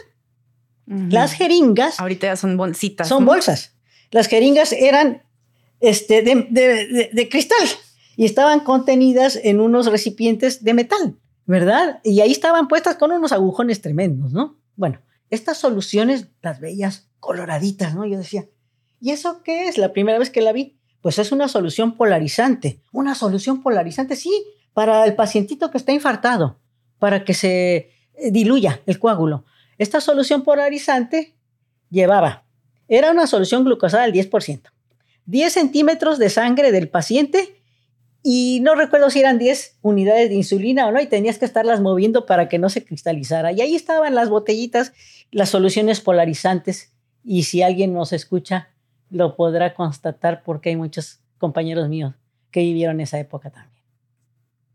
[0.85, 1.99] Las jeringas.
[1.99, 3.07] Ahorita ya son bolsitas.
[3.07, 3.73] Son bolsas.
[4.11, 5.23] Las jeringas eran
[5.79, 7.67] este, de, de cristal
[8.15, 11.99] y estaban contenidas en unos recipientes de metal, ¿verdad?
[12.03, 14.57] Y ahí estaban puestas con unos agujones tremendos, ¿no?
[14.75, 14.99] Bueno,
[15.33, 18.05] estas soluciones las veías coloraditas, ¿no?
[18.05, 18.45] Yo decía,
[18.99, 19.77] ¿y eso qué es?
[19.77, 22.81] La primera vez que la vi, pues es una solución polarizante.
[22.91, 24.31] Una solución polarizante, sí,
[24.73, 26.59] para el pacientito que está infartado,
[26.99, 27.75] para que se
[28.15, 29.45] eh, diluya el coágulo.
[29.77, 31.35] Esta solución polarizante
[31.89, 32.45] llevaba,
[32.87, 34.61] era una solución glucosada del 10%,
[35.25, 37.63] 10 centímetros de sangre del paciente
[38.23, 41.81] y no recuerdo si eran 10 unidades de insulina o no, y tenías que estarlas
[41.81, 43.51] moviendo para que no se cristalizara.
[43.51, 44.93] Y ahí estaban las botellitas,
[45.33, 48.69] las soluciones polarizantes, y si alguien nos escucha,
[49.09, 52.13] lo podrá constatar porque hay muchos compañeros míos
[52.51, 53.73] que vivieron esa época también.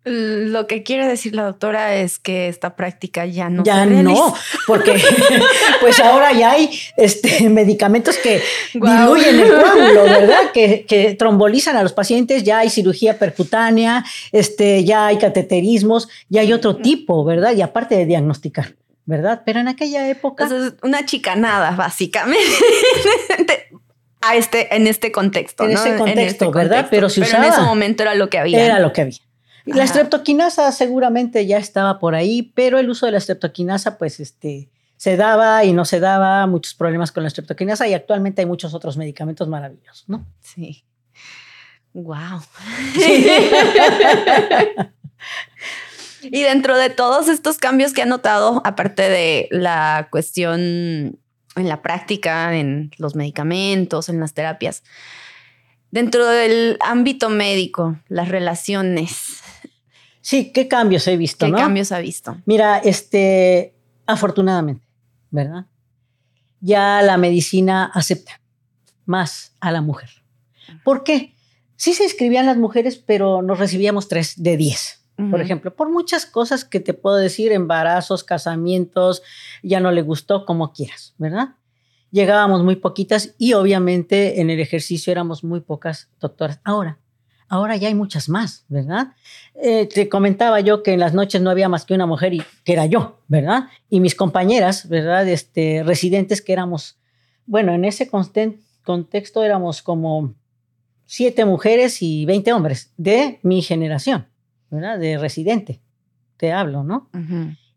[0.05, 4.35] Lo que quiere decir la doctora es que esta práctica ya no ya no,
[4.67, 4.97] porque
[5.81, 8.41] pues ahora ya hay este, medicamentos que
[8.73, 10.51] diluyen el coágulo, ¿verdad?
[10.55, 16.41] Que, que, trombolizan a los pacientes, ya hay cirugía percutánea, este, ya hay cateterismos, ya
[16.41, 17.53] hay otro tipo, ¿verdad?
[17.55, 18.77] Y aparte de diagnosticar,
[19.09, 19.43] ¿verdad?
[19.47, 20.45] Pero en aquella época...
[20.45, 22.45] es una chicanada, básicamente.
[24.21, 25.65] a este, en este contexto.
[25.65, 26.89] En ese contexto, este ¿verdad?
[26.91, 28.63] Pero si usaba, en ese momento era lo que había.
[28.63, 29.17] Era lo que había.
[29.65, 34.69] La streptoquinasa seguramente ya estaba por ahí, pero el uso de la streptoquinasa, pues, este,
[34.99, 38.75] se daba y no se daba, muchos problemas con la streptoquinasa y actualmente hay muchos
[38.75, 40.27] otros medicamentos maravillosos, ¿no?
[40.41, 40.85] Sí.
[41.95, 42.43] Wow.
[46.31, 51.83] y dentro de todos estos cambios que ha notado, aparte de la cuestión en la
[51.83, 54.83] práctica, en los medicamentos, en las terapias,
[55.91, 59.43] dentro del ámbito médico, las relaciones,
[60.29, 61.47] Sí, ¿qué cambios he visto?
[61.47, 62.37] ¿Qué cambios ha visto?
[62.45, 63.75] Mira, este,
[64.05, 64.87] afortunadamente,
[65.31, 65.65] ¿verdad?
[66.61, 68.39] Ya la medicina acepta
[69.07, 70.11] más a la mujer.
[70.85, 71.35] ¿Por qué?
[71.77, 74.98] Sí se inscribían las mujeres, pero nos recibíamos tres de diez,
[75.31, 79.23] por ejemplo, por muchas cosas que te puedo decir, embarazos, casamientos,
[79.63, 81.57] ya no le gustó, como quieras, ¿verdad?
[82.11, 86.61] Llegábamos muy poquitas y obviamente en el ejercicio éramos muy pocas doctoras.
[86.65, 86.99] Ahora,
[87.51, 89.09] Ahora ya hay muchas más, ¿verdad?
[89.55, 92.43] Eh, te comentaba yo que en las noches no había más que una mujer y
[92.63, 93.69] que era yo, ¿verdad?
[93.89, 95.27] Y mis compañeras, ¿verdad?
[95.27, 96.99] Este, residentes que éramos,
[97.47, 100.35] bueno, en ese contexto éramos como
[101.07, 104.29] siete mujeres y veinte hombres de mi generación,
[104.71, 104.99] ¿verdad?
[104.99, 105.81] De residente,
[106.37, 107.11] te hablo, ¿no?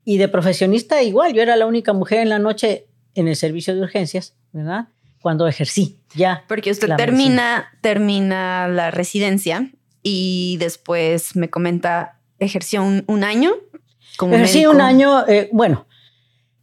[0.03, 3.75] Y de profesionista igual, yo era la única mujer en la noche en el servicio
[3.75, 4.87] de urgencias, ¿verdad?
[5.21, 6.43] cuando ejercí ya.
[6.47, 9.71] Porque usted termina, termina la residencia
[10.03, 13.53] y después me comenta, ejerció un, año.
[14.17, 15.85] Como ejercí un año, eh, bueno,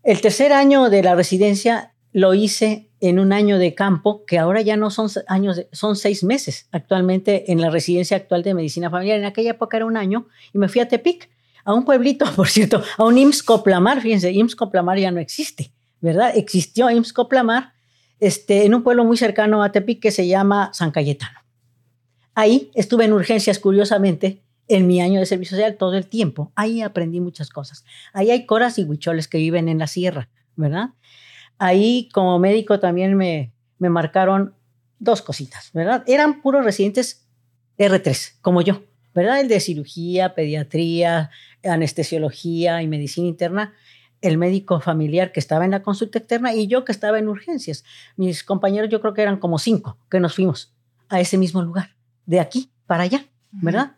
[0.03, 4.61] el tercer año de la residencia lo hice en un año de campo, que ahora
[4.61, 9.19] ya no son años, son seis meses actualmente en la residencia actual de medicina familiar.
[9.19, 11.31] En aquella época era un año y me fui a Tepic,
[11.65, 14.01] a un pueblito, por cierto, a un IMSS Coplamar.
[14.01, 16.33] Fíjense, IMSS Coplamar ya no existe, ¿verdad?
[16.35, 17.73] Existió IMSS Coplamar
[18.21, 21.39] este, en un pueblo muy cercano a Tepic que se llama San Cayetano.
[22.35, 26.53] Ahí estuve en urgencias, curiosamente, en mi año de servicio social todo el tiempo.
[26.55, 27.85] Ahí aprendí muchas cosas.
[28.13, 30.91] Ahí hay coras y huicholes que viven en la sierra, ¿verdad?
[31.59, 34.55] Ahí como médico también me, me marcaron
[34.99, 36.05] dos cositas, ¿verdad?
[36.07, 37.27] Eran puros residentes
[37.79, 38.83] R3, como yo,
[39.15, 39.41] ¿verdad?
[39.41, 41.31] El de cirugía, pediatría,
[41.65, 43.75] anestesiología y medicina interna,
[44.21, 47.85] el médico familiar que estaba en la consulta externa y yo que estaba en urgencias.
[48.17, 50.75] Mis compañeros yo creo que eran como cinco que nos fuimos
[51.09, 51.95] a ese mismo lugar,
[52.27, 53.97] de aquí para allá, ¿verdad?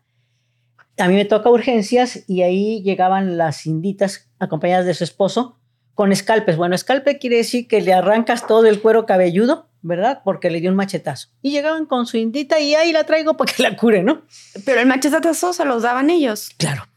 [0.98, 5.59] A mí me toca urgencias y ahí llegaban las inditas acompañadas de su esposo
[6.00, 6.56] con escalpes.
[6.56, 10.22] Bueno, escalpe quiere decir que le arrancas todo el cuero cabelludo, ¿verdad?
[10.24, 11.28] Porque le dio un machetazo.
[11.42, 14.22] Y llegaban con su indita y ahí la traigo para que la cure, ¿no?
[14.64, 16.52] Pero el machetazo se los daban ellos.
[16.56, 16.88] Claro.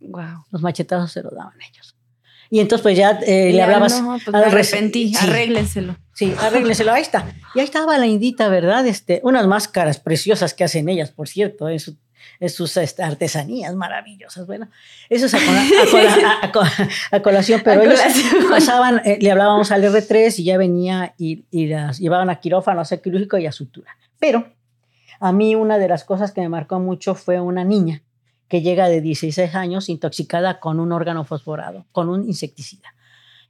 [0.00, 0.46] Wow.
[0.50, 1.94] Los machetazos se los daban ellos.
[2.50, 4.02] Y entonces pues ya eh, le hablabas.
[4.02, 5.26] No, pues me arrepentí, sí.
[5.28, 5.96] arréglenselo.
[6.12, 7.32] Sí, arréglenselo, ahí está.
[7.54, 8.84] Y ahí estaba la indita, ¿verdad?
[8.84, 11.96] Este, unas máscaras preciosas que hacen ellas, por cierto, en su
[12.48, 14.46] sus artesanías maravillosas.
[14.46, 14.68] Bueno,
[15.08, 18.00] eso es a, colación, pero ellos
[18.48, 22.84] pasaban, eh, le hablábamos al R3 y ya venía y, las llevaban a quirófano, a
[22.84, 23.96] ser quirúrgico y a sutura.
[24.18, 24.52] Pero
[25.20, 28.02] a mí una de las cosas que me marcó mucho fue una niña
[28.48, 32.94] que llega de 16 años intoxicada con un órgano fosforado, con un insecticida.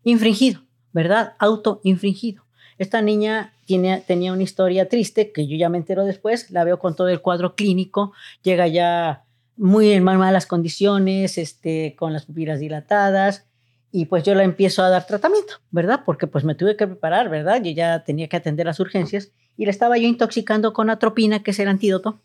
[0.05, 0.62] Infringido,
[0.93, 1.35] ¿verdad?
[1.39, 2.45] Autoinfringido.
[2.81, 6.78] Esta niña tiene, tenía una historia triste que yo ya me entero después, la veo
[6.78, 9.26] con todo el cuadro clínico, llega ya
[9.59, 13.45] muy en malas condiciones, este, con las pupilas dilatadas,
[13.93, 16.05] y pues yo la empiezo a dar tratamiento, ¿verdad?
[16.07, 17.62] Porque pues me tuve que preparar, ¿verdad?
[17.62, 21.51] Yo ya tenía que atender las urgencias y la estaba yo intoxicando con atropina, que
[21.51, 22.18] es el antídoto,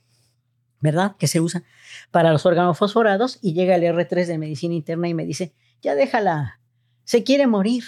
[0.80, 1.18] ¿verdad?
[1.20, 1.64] Que se usa
[2.12, 5.52] para los órganos fosforados y llega el R3 de medicina interna y me dice,
[5.82, 6.62] ya déjala,
[7.04, 7.84] se quiere morir,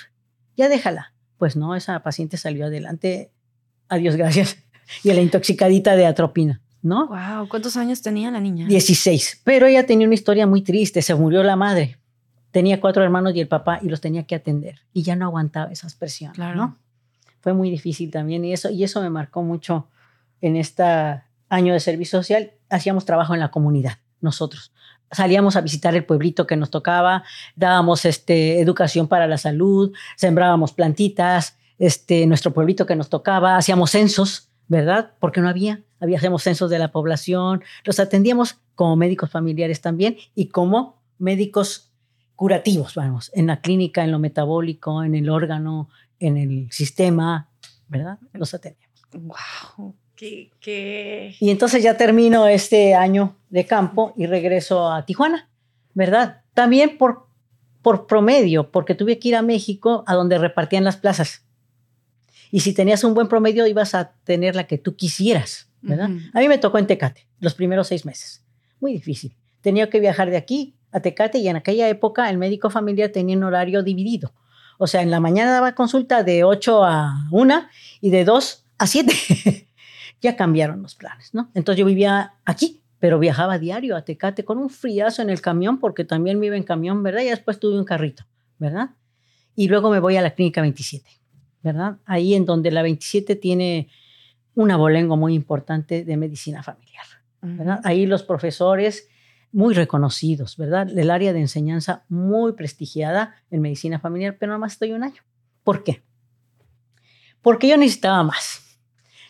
[0.57, 1.13] ya déjala.
[1.37, 3.31] Pues no, esa paciente salió adelante,
[3.89, 4.57] adiós, gracias,
[5.03, 7.07] y a la intoxicadita de atropina, ¿no?
[7.07, 8.67] Wow, ¿cuántos años tenía la niña?
[8.67, 11.97] 16, pero ella tenía una historia muy triste, se murió la madre,
[12.51, 15.71] tenía cuatro hermanos y el papá y los tenía que atender y ya no aguantaba
[15.71, 16.55] esas presiones, claro.
[16.55, 16.77] ¿no?
[17.41, 19.87] Fue muy difícil también y eso, y eso me marcó mucho
[20.41, 20.83] en este
[21.49, 24.71] año de servicio social, hacíamos trabajo en la comunidad, nosotros
[25.11, 27.23] salíamos a visitar el pueblito que nos tocaba,
[27.55, 33.91] dábamos este, educación para la salud, sembrábamos plantitas, este, nuestro pueblito que nos tocaba, hacíamos
[33.91, 35.13] censos, ¿verdad?
[35.19, 40.17] Porque no había, había hacíamos censos de la población, los atendíamos como médicos familiares también
[40.35, 41.91] y como médicos
[42.35, 45.89] curativos, vamos, en la clínica, en lo metabólico, en el órgano,
[46.19, 47.49] en el sistema,
[47.87, 48.19] ¿verdad?
[48.33, 49.01] Los atendíamos.
[49.13, 49.95] Wow.
[51.39, 55.49] Y entonces ya termino este año de campo y regreso a Tijuana,
[55.93, 56.41] ¿verdad?
[56.53, 57.27] También por,
[57.81, 61.43] por promedio, porque tuve que ir a México a donde repartían las plazas.
[62.51, 66.09] Y si tenías un buen promedio, ibas a tener la que tú quisieras, ¿verdad?
[66.33, 68.43] A mí me tocó en Tecate los primeros seis meses.
[68.79, 69.35] Muy difícil.
[69.61, 73.37] Tenía que viajar de aquí a Tecate y en aquella época el médico familiar tenía
[73.37, 74.33] un horario dividido.
[74.77, 77.67] O sea, en la mañana daba consulta de 8 a 1
[78.01, 79.13] y de 2 a 7.
[80.21, 81.51] ya cambiaron los planes, ¿no?
[81.53, 85.79] Entonces yo vivía aquí, pero viajaba diario a Tecate con un friazo en el camión,
[85.79, 87.21] porque también vive en camión, ¿verdad?
[87.21, 88.25] Y después tuve un carrito,
[88.57, 88.91] ¿verdad?
[89.55, 91.09] Y luego me voy a la clínica 27,
[91.63, 91.97] ¿verdad?
[92.05, 93.89] Ahí en donde la 27 tiene
[94.55, 97.05] un abolengo muy importante de medicina familiar,
[97.41, 97.79] ¿verdad?
[97.83, 99.07] Ahí los profesores
[99.51, 100.89] muy reconocidos, ¿verdad?
[100.89, 105.21] El área de enseñanza muy prestigiada en medicina familiar, pero nada más estoy un año.
[105.63, 106.03] ¿Por qué?
[107.41, 108.66] Porque yo necesitaba más.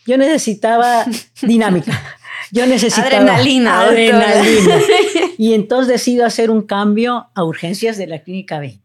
[0.08, 1.06] Yo necesitaba
[1.42, 2.02] dinámica.
[2.52, 3.82] Yo necesitaba adrenalina.
[3.82, 4.80] Adrenalina.
[5.38, 8.82] Y entonces decido hacer un cambio a urgencias de la clínica 20.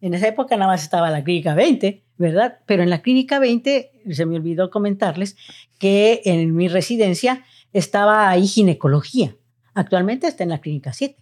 [0.00, 2.60] En esa época nada más estaba la clínica 20, ¿verdad?
[2.64, 5.36] Pero en la clínica 20, se me olvidó comentarles
[5.78, 7.44] que en mi residencia
[7.74, 9.36] estaba ahí ginecología.
[9.74, 11.16] Actualmente está en la clínica 7,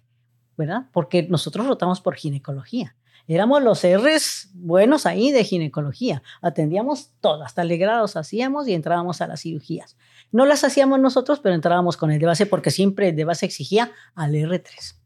[0.57, 0.87] ¿verdad?
[0.93, 2.95] Porque nosotros rotamos por ginecología.
[3.27, 6.23] Éramos los R's buenos ahí de ginecología.
[6.43, 9.97] Atendíamos todo, hasta legrados hacíamos y entrábamos a las cirugías.
[10.33, 13.47] No las hacíamos nosotros, pero entrábamos con el de base porque siempre el de base
[13.47, 14.97] exigía al R3,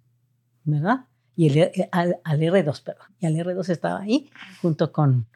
[0.64, 1.06] ¿verdad?
[1.36, 3.06] Y el, eh, al, R2, perdón.
[3.18, 5.26] Y al R2 estaba ahí junto con,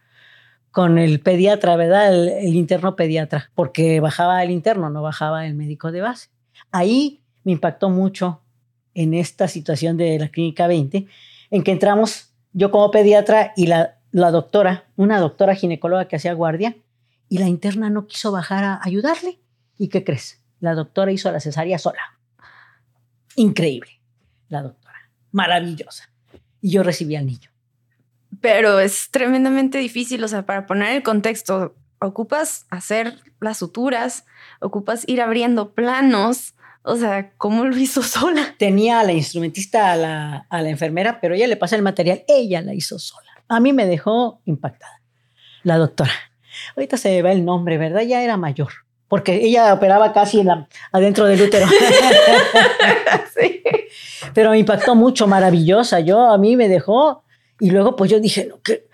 [0.70, 2.12] con el pediatra, ¿verdad?
[2.12, 6.29] El, el, interno pediatra, porque bajaba el interno, no bajaba el médico de base.
[6.70, 8.43] Ahí me impactó mucho
[8.95, 11.07] en esta situación de la clínica 20,
[11.51, 16.76] en que entramos yo como pediatra y la, doctora, una doctora ginecóloga que hacía guardia,
[17.28, 19.38] y la interna no quiso bajar a ayudarle.
[19.76, 20.40] ¿Y qué crees?
[20.61, 22.01] La doctora hizo la cesárea sola.
[23.36, 24.01] Increíble,
[24.49, 25.11] la doctora.
[25.30, 26.11] Maravillosa.
[26.61, 27.51] Y yo recibí al niño.
[28.40, 34.24] Pero es tremendamente difícil, o sea, para poner el contexto, ocupas hacer las suturas,
[34.61, 36.55] ocupas ir abriendo planos,
[36.89, 38.55] o sea, ¿cómo lo hizo sola?
[38.59, 42.24] Tenía a la instrumentista, a la, a la enfermera, pero ella le pasa el material,
[42.26, 43.28] ella la hizo sola.
[43.47, 45.01] A mí me dejó impactada,
[45.64, 46.12] la doctora.
[46.76, 48.03] Ahorita se va el nombre, ¿verdad?
[48.03, 48.72] Ya era mayor,
[49.07, 51.66] porque ella operaba casi en la, adentro del útero.
[53.39, 53.62] sí.
[54.32, 56.01] Pero me impactó mucho, maravillosa.
[56.01, 57.22] Yo, a mí me dejó,
[57.61, 58.89] y luego pues yo dije, no, que,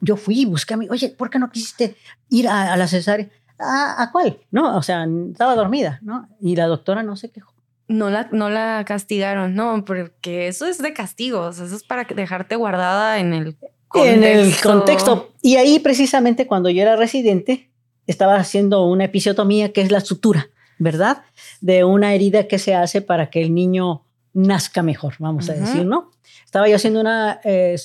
[0.00, 1.96] yo fui y busqué a mí, oye, ¿por qué no quisiste
[2.30, 3.28] ir a, a la cesárea?
[3.62, 4.38] ¿A, cuál?
[4.50, 6.28] No, o sea, estaba dormida, ¿no?
[6.40, 7.52] Y la doctora no se quejó.
[7.88, 12.56] No la, no la castigaron, no, porque eso es de castigos, eso es para dejarte
[12.56, 13.56] guardada en el
[13.88, 14.04] contexto.
[14.04, 15.32] En el contexto.
[15.42, 17.70] Y ahí precisamente cuando yo era residente,
[18.06, 20.48] estaba haciendo una episiotomía, que es la sutura,
[20.78, 21.22] ¿verdad?
[21.60, 25.84] De una herida que se hace para que el niño nazca mejor, vamos a decir,
[25.84, 26.10] ¿no?
[26.44, 27.76] Estaba yo haciendo una eh,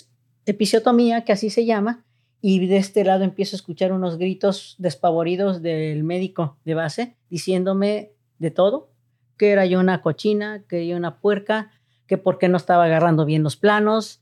[0.46, 2.06] episiotomía, que así se llama,
[2.42, 8.12] y de este lado empiezo a escuchar unos gritos despavoridos del médico de base diciéndome
[8.38, 8.92] de todo,
[9.38, 11.72] que era yo una cochina, que yo una puerca,
[12.06, 14.22] que por qué no estaba agarrando bien los planos.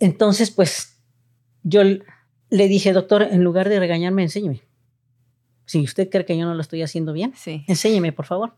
[0.00, 1.00] Entonces, pues
[1.62, 4.62] yo le dije, doctor, en lugar de regañarme, enséñeme.
[5.66, 7.64] Si usted cree que yo no lo estoy haciendo bien, sí.
[7.66, 8.56] enséñeme, por favor.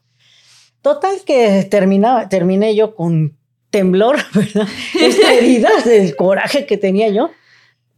[0.82, 3.36] Total que terminaba, terminé yo con
[3.70, 4.68] temblor, ¿verdad?
[5.00, 7.30] Esta herida del coraje que tenía yo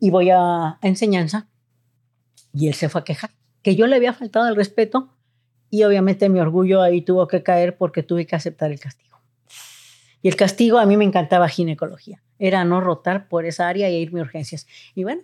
[0.00, 1.46] y voy a, enseñanza
[2.52, 3.30] y él se fue a quejar,
[3.62, 5.10] que yo le había faltado el respeto
[5.68, 9.20] y obviamente mi orgullo ahí tuvo que caer porque tuve que aceptar el castigo.
[10.22, 13.96] Y el castigo a mí me encantaba ginecología, era no rotar por esa área y
[13.96, 14.66] irme a urgencias.
[14.94, 15.22] Y bueno,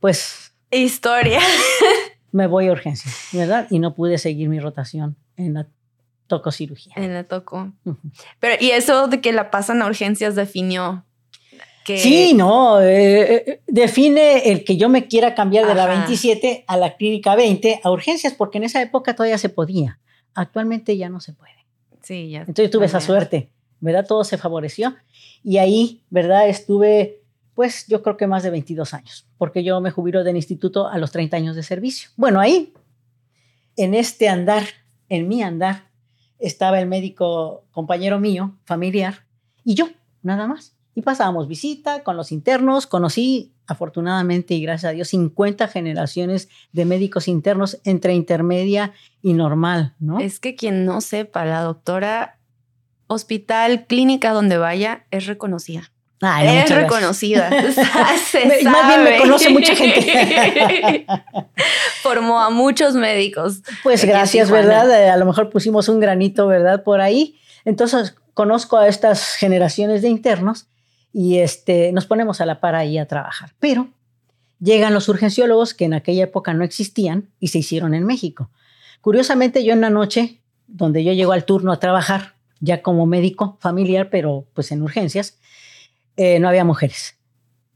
[0.00, 0.52] pues...
[0.72, 1.40] Historia.
[2.32, 3.66] me voy a urgencias, ¿verdad?
[3.70, 5.68] Y no pude seguir mi rotación en la
[6.26, 6.94] tococirugía.
[6.96, 7.72] En la toco.
[8.38, 11.04] Pero, ¿y eso de que la pasan a urgencias definió
[11.86, 16.76] Sí, no, eh, eh, define el que yo me quiera cambiar de la 27 a
[16.76, 19.98] la clínica 20 a urgencias, porque en esa época todavía se podía.
[20.34, 21.52] Actualmente ya no se puede.
[22.02, 22.40] Sí, ya.
[22.40, 23.50] Entonces tuve esa suerte,
[23.80, 24.06] ¿verdad?
[24.06, 24.96] Todo se favoreció.
[25.42, 26.48] Y ahí, ¿verdad?
[26.48, 27.22] Estuve,
[27.54, 30.98] pues yo creo que más de 22 años, porque yo me jubilo del instituto a
[30.98, 32.10] los 30 años de servicio.
[32.16, 32.72] Bueno, ahí,
[33.76, 34.64] en este andar,
[35.08, 35.88] en mi andar,
[36.38, 39.26] estaba el médico compañero mío, familiar,
[39.64, 39.88] y yo,
[40.22, 40.74] nada más.
[41.00, 42.86] Y pasábamos visita con los internos.
[42.86, 48.92] Conocí, afortunadamente y gracias a Dios, 50 generaciones de médicos internos entre intermedia
[49.22, 50.20] y normal, ¿no?
[50.20, 52.38] Es que quien no sepa, la doctora
[53.06, 55.90] hospital, clínica donde vaya, es reconocida.
[56.20, 57.48] es reconocida.
[58.64, 61.06] Más bien me conoce mucha gente.
[62.02, 63.62] Formó a muchos médicos.
[63.82, 64.90] Pues gracias, ¿verdad?
[64.90, 66.82] Eh, a lo mejor pusimos un granito, ¿verdad?
[66.84, 67.40] Por ahí.
[67.64, 70.66] Entonces, conozco a estas generaciones de internos
[71.12, 73.54] y este, nos ponemos a la par ahí a trabajar.
[73.58, 73.88] Pero
[74.60, 78.50] llegan los urgenciólogos que en aquella época no existían y se hicieron en México.
[79.00, 83.56] Curiosamente, yo en la noche, donde yo llego al turno a trabajar, ya como médico
[83.60, 85.38] familiar, pero pues en urgencias,
[86.16, 87.16] eh, no había mujeres.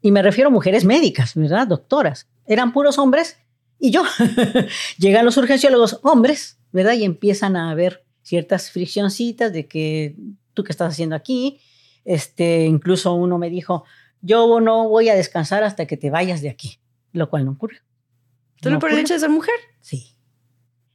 [0.03, 1.67] Y me refiero a mujeres médicas, ¿verdad?
[1.67, 2.29] Doctoras.
[2.47, 3.39] Eran puros hombres
[3.79, 4.03] y yo.
[4.99, 6.93] Llegan los urgenciólogos hombres, ¿verdad?
[6.93, 10.15] Y empiezan a haber ciertas friccioncitas de que
[10.53, 11.59] tú qué estás haciendo aquí,
[12.05, 13.85] este, incluso uno me dijo,
[14.21, 16.79] yo no voy a descansar hasta que te vayas de aquí,
[17.13, 17.83] lo cual no ocurre.
[18.63, 19.55] ¿Solo por el hecho de ser mujer?
[19.81, 20.17] Sí,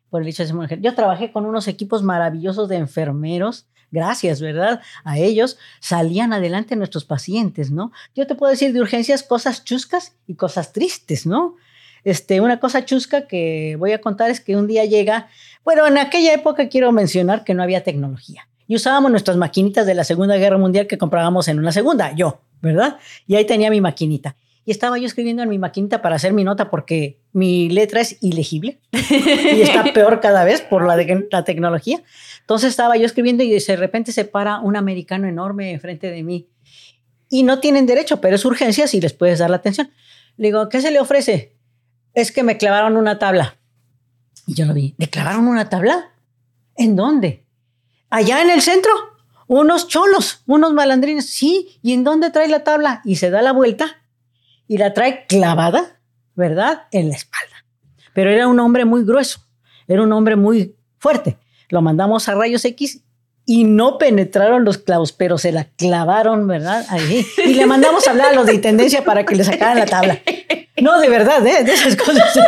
[0.09, 0.81] por el hecho de ser mujer.
[0.81, 4.81] Yo trabajé con unos equipos maravillosos de enfermeros, gracias, ¿verdad?
[5.03, 7.91] A ellos salían adelante nuestros pacientes, ¿no?
[8.15, 11.55] Yo te puedo decir de urgencias cosas chuscas y cosas tristes, ¿no?
[12.03, 15.27] Este, una cosa chusca que voy a contar es que un día llega,
[15.63, 19.95] bueno, en aquella época quiero mencionar que no había tecnología y usábamos nuestras maquinitas de
[19.95, 22.99] la Segunda Guerra Mundial que comprábamos en una segunda, yo, ¿verdad?
[23.25, 24.35] Y ahí tenía mi maquinita.
[24.63, 28.17] Y estaba yo escribiendo en mi maquinita para hacer mi nota porque mi letra es
[28.21, 30.95] ilegible y está peor cada vez por la,
[31.31, 32.03] la tecnología.
[32.41, 36.47] Entonces estaba yo escribiendo y de repente se para un americano enorme enfrente de mí.
[37.27, 39.89] Y no tienen derecho, pero es urgencia si les puedes dar la atención.
[40.37, 41.55] Le digo, ¿qué se le ofrece?
[42.13, 43.57] Es que me clavaron una tabla.
[44.45, 44.93] Y yo lo vi.
[44.99, 46.11] ¿Le clavaron una tabla?
[46.75, 47.48] ¿En dónde?
[48.09, 48.91] Allá en el centro,
[49.47, 51.29] unos cholos, unos malandrines.
[51.29, 53.01] Sí, ¿y en dónde trae la tabla?
[53.03, 54.03] Y se da la vuelta
[54.67, 55.99] y la trae clavada,
[56.35, 56.83] ¿verdad?
[56.91, 57.65] En la espalda.
[58.13, 59.41] Pero era un hombre muy grueso,
[59.87, 61.37] era un hombre muy fuerte.
[61.69, 63.01] Lo mandamos a rayos X
[63.45, 66.85] y no penetraron los clavos, pero se la clavaron, ¿verdad?
[66.89, 67.25] Ahí.
[67.45, 70.19] Y le mandamos a hablar a los de intendencia para que le sacaran la tabla.
[70.81, 71.63] No, de verdad, ¿eh?
[71.63, 72.39] de esas cosas.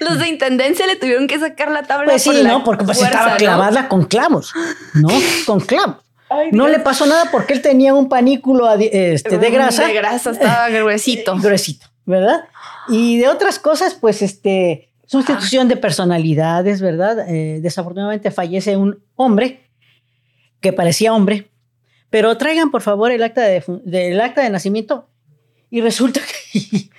[0.00, 2.06] Los de intendencia le tuvieron que sacar la tabla.
[2.06, 2.64] Pues sí, por ¿no?
[2.64, 3.36] Porque pues fuerza, estaba ¿no?
[3.38, 4.52] clavada con clavos,
[4.94, 5.08] ¿no?
[5.46, 5.96] Con clavos.
[6.30, 9.86] Ay, No le pasó nada porque él tenía un panículo este, de grasa.
[9.86, 11.36] De grasa, estaba gruesito.
[11.36, 12.44] gruesito, ¿verdad?
[12.88, 17.26] Y de otras cosas, pues, este, sustitución de personalidades, ¿verdad?
[17.28, 19.68] Eh, desafortunadamente fallece un hombre
[20.60, 21.50] que parecía hombre,
[22.10, 25.08] pero traigan por favor el acta de, del acta de nacimiento
[25.70, 26.20] y resulta
[26.52, 26.90] que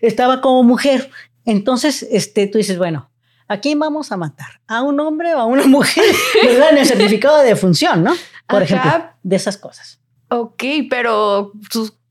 [0.00, 1.10] estaba como mujer.
[1.46, 3.10] Entonces, este, tú dices, bueno,
[3.48, 4.60] ¿a quién vamos a matar?
[4.66, 6.04] ¿A un hombre o a una mujer?
[6.42, 6.70] ¿Verdad?
[6.72, 8.12] En el certificado de función, ¿no?
[8.46, 8.76] Por Ajá.
[8.76, 10.00] ejemplo, de esas cosas.
[10.28, 11.52] Ok, pero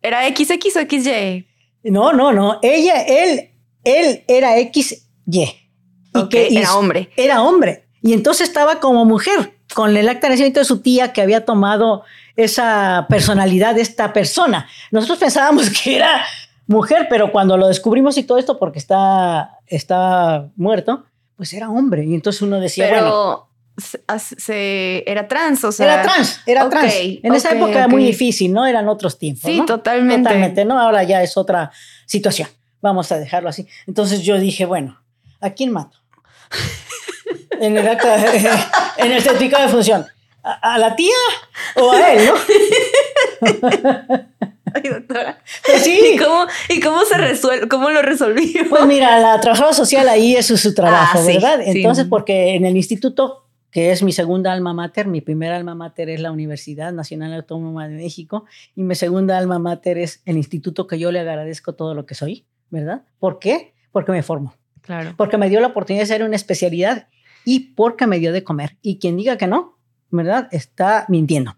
[0.02, 1.48] era XX o XY.
[1.84, 2.60] No, no, no.
[2.64, 3.52] Ella, él,
[3.84, 5.04] él era XY.
[5.28, 7.10] Y Ok, que era hizo- hombre.
[7.16, 7.88] Era hombre.
[8.02, 11.44] Y entonces estaba como mujer, con el acta de nacimiento de su tía que había
[11.44, 12.04] tomado
[12.38, 14.68] esa personalidad de esta persona.
[14.92, 16.24] Nosotros pensábamos que era
[16.68, 21.06] mujer, pero cuando lo descubrimos y todo esto, porque está, está muerto,
[21.36, 22.06] pues era hombre.
[22.06, 23.50] Y entonces uno decía, Pero bueno,
[24.20, 25.94] se, era trans, o sea.
[25.94, 26.94] era trans, era trans.
[26.96, 28.66] En esa época era muy difícil, ¿no?
[28.66, 29.50] Eran otros tiempos.
[29.50, 29.66] Sí, ¿no?
[29.66, 30.24] totalmente.
[30.24, 30.80] Totalmente, ¿no?
[30.80, 31.72] Ahora ya es otra
[32.06, 32.50] situación.
[32.82, 33.68] Vamos a dejarlo así.
[33.88, 35.02] Entonces yo dije, bueno,
[35.42, 35.98] ¿a quién mato?
[37.60, 38.16] en el acta,
[38.98, 40.06] en el certificado de función.
[40.44, 41.16] ¿A, a la tía
[41.76, 42.36] o a él, no?
[44.84, 45.40] Ay, doctora.
[45.66, 46.00] Pues sí.
[46.14, 47.68] ¿Y cómo, y cómo se resuelve?
[47.68, 48.46] ¿Cómo lo resolvió?
[48.70, 51.60] Pues mira, la trabajadora social ahí es su, trabajo, Ah, sí, ¿verdad?
[51.64, 51.78] sí.
[51.78, 56.10] Entonces, porque en el instituto, que es mi segunda alma mater, mi primera alma mater
[56.10, 58.46] es la Universidad Nacional Autónoma de México
[58.76, 62.16] y mi segunda alma mater es el instituto que yo le agradezco todo lo que
[62.16, 63.04] soy, ¿verdad?
[63.20, 63.74] ¿Por qué?
[63.92, 65.14] Porque me formó, claro.
[65.18, 67.08] porque me dio la oportunidad de hacer una especialidad
[67.44, 68.78] y porque me dio de comer.
[68.82, 69.78] Y quien diga que no,
[70.10, 70.48] ¿verdad?
[70.52, 71.56] Está mintiendo.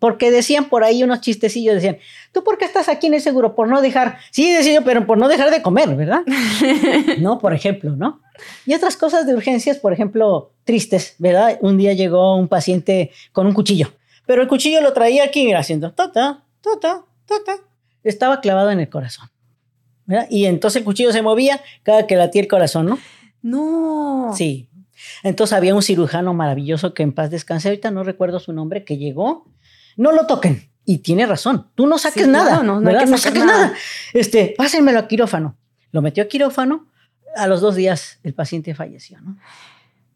[0.00, 1.98] Porque decían por ahí unos chistecillos, decían,
[2.32, 3.54] ¿tú por qué estás aquí en el seguro?
[3.54, 6.22] Por no dejar, sí, decía yo, pero por no dejar de comer, ¿verdad?
[7.20, 7.38] ¿no?
[7.38, 8.20] Por ejemplo, ¿no?
[8.66, 11.58] Y otras cosas de urgencias, por ejemplo, tristes, ¿verdad?
[11.60, 13.92] Un día llegó un paciente con un cuchillo,
[14.26, 17.56] pero el cuchillo lo traía aquí, mira, haciendo tata, tata, tata.
[18.02, 19.28] Estaba clavado en el corazón.
[20.06, 20.26] ¿verdad?
[20.30, 22.98] Y entonces el cuchillo se movía cada que latía el corazón, ¿no?
[23.42, 24.32] No.
[24.34, 24.68] Sí.
[25.22, 28.96] Entonces había un cirujano maravilloso que en paz descanse, ahorita no recuerdo su nombre, que
[28.96, 29.46] llegó.
[30.00, 30.68] No lo toquen.
[30.84, 31.66] Y tiene razón.
[31.74, 32.62] Tú no saques Sí, nada.
[32.62, 33.00] no, no hay ¿verdad?
[33.04, 33.66] que no sacar saques nada.
[33.66, 33.78] nada.
[34.14, 35.56] Este, pásenmelo a quirófano.
[35.92, 36.86] Lo metió a quirófano.
[37.36, 39.36] A los dos días el paciente falleció, ¿no?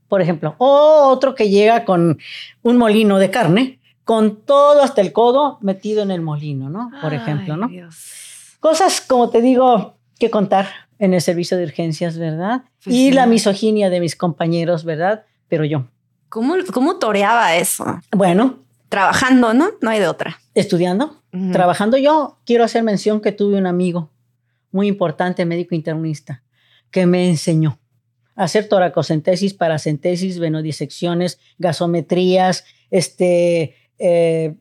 [0.09, 2.19] Por ejemplo, o otro que llega con
[2.63, 6.91] un molino de carne, con todo hasta el codo metido en el molino, ¿no?
[7.03, 7.69] Por ejemplo, ¿no?
[7.69, 8.57] Dios.
[8.61, 10.69] Cosas, como te digo, que contar
[10.99, 12.63] en el servicio de urgencias, ¿verdad?
[12.83, 13.13] Pues y sí.
[13.13, 15.25] la misoginia de mis compañeros, ¿verdad?
[15.49, 15.85] Pero yo,
[16.31, 17.85] ¿Cómo, ¿Cómo toreaba eso?
[18.11, 18.59] bueno,
[18.95, 19.73] Trabajando, ¿no?
[19.81, 20.39] No hay de otra.
[20.55, 21.21] estudiando,
[21.51, 24.13] trabajando yo, quiero hacer mención que tuve un amigo
[24.71, 26.45] muy importante, médico internista,
[26.93, 27.81] que me enseñó
[28.37, 34.55] a hacer toracocentesis, paracentesis, venodisecciones, gasometrías, este, eh,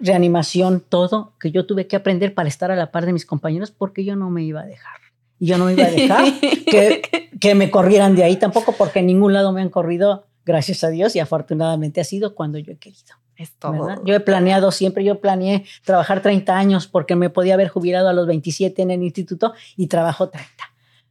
[0.00, 3.70] reanimación, todo que yo tuve que aprender para estar a la par de mis compañeros
[3.70, 4.98] porque yo no me iba a dejar.
[5.38, 8.98] Y yo no me iba a dejar que, que me corrieran de ahí tampoco porque
[8.98, 12.72] en ningún lado me han corrido, gracias a Dios, y afortunadamente ha sido cuando yo
[12.72, 13.14] he querido.
[13.36, 13.72] Es todo.
[13.72, 14.02] ¿verdad?
[14.04, 18.12] Yo he planeado siempre, yo planeé trabajar 30 años porque me podía haber jubilado a
[18.12, 20.50] los 27 en el instituto y trabajo 30,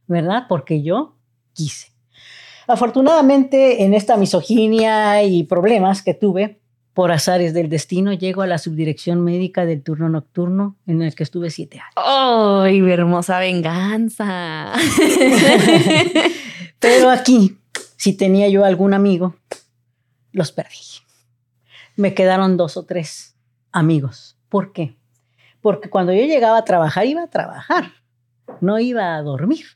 [0.06, 0.44] ¿verdad?
[0.48, 1.16] Porque yo
[1.52, 1.92] quise.
[2.66, 6.58] Afortunadamente, en esta misoginia y problemas que tuve,
[6.96, 11.24] por azares del destino, llego a la subdirección médica del turno nocturno en el que
[11.24, 11.92] estuve siete años.
[11.94, 14.72] ¡Ay, mi hermosa venganza!
[16.78, 17.58] Pero aquí,
[17.98, 19.36] si tenía yo algún amigo,
[20.32, 21.04] los perdí.
[21.96, 23.34] Me quedaron dos o tres
[23.72, 24.36] amigos.
[24.48, 24.96] ¿Por qué?
[25.60, 27.92] Porque cuando yo llegaba a trabajar, iba a trabajar,
[28.60, 29.66] no iba a dormir.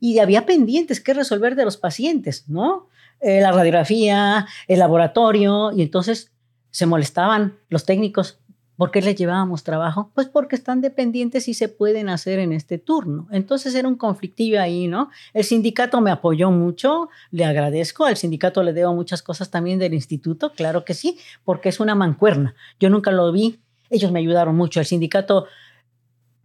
[0.00, 2.88] Y había pendientes que resolver de los pacientes, ¿no?
[3.20, 6.32] Eh, la radiografía, el laboratorio, y entonces
[6.70, 8.39] se molestaban los técnicos.
[8.80, 10.10] ¿Por qué les llevábamos trabajo?
[10.14, 13.28] Pues porque están dependientes y se pueden hacer en este turno.
[13.30, 15.10] Entonces era un conflictillo ahí, ¿no?
[15.34, 19.92] El sindicato me apoyó mucho, le agradezco, al sindicato le debo muchas cosas también del
[19.92, 22.54] instituto, claro que sí, porque es una mancuerna.
[22.78, 23.60] Yo nunca lo vi,
[23.90, 25.44] ellos me ayudaron mucho, el sindicato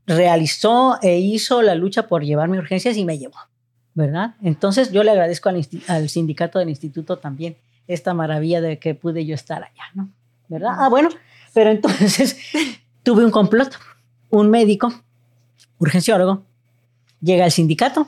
[0.05, 3.37] realizó e hizo la lucha por llevarme urgencias y me llevó,
[3.93, 4.35] ¿verdad?
[4.41, 7.55] Entonces yo le agradezco al, al sindicato del instituto también
[7.87, 10.09] esta maravilla de que pude yo estar allá, ¿no?
[10.49, 10.73] ¿Verdad?
[10.77, 11.07] Ah, bueno,
[11.55, 12.37] pero entonces
[13.03, 13.73] tuve un complot,
[14.29, 14.93] un médico,
[15.79, 16.43] urgenciólogo,
[17.21, 18.07] llega al sindicato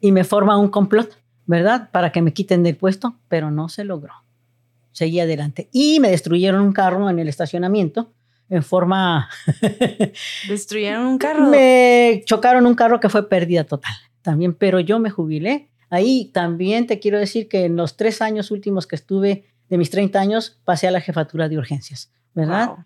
[0.00, 1.90] y me forma un complot, ¿verdad?
[1.92, 4.12] Para que me quiten del puesto, pero no se logró.
[4.90, 5.68] Seguí adelante.
[5.72, 8.12] Y me destruyeron un carro en el estacionamiento
[8.50, 9.30] en forma...
[10.48, 11.46] ¿Destruyeron un carro?
[11.46, 15.68] Me chocaron un carro que fue pérdida total también, pero yo me jubilé.
[15.88, 19.90] Ahí también te quiero decir que en los tres años últimos que estuve, de mis
[19.90, 22.76] 30 años, pasé a la jefatura de urgencias, ¿verdad?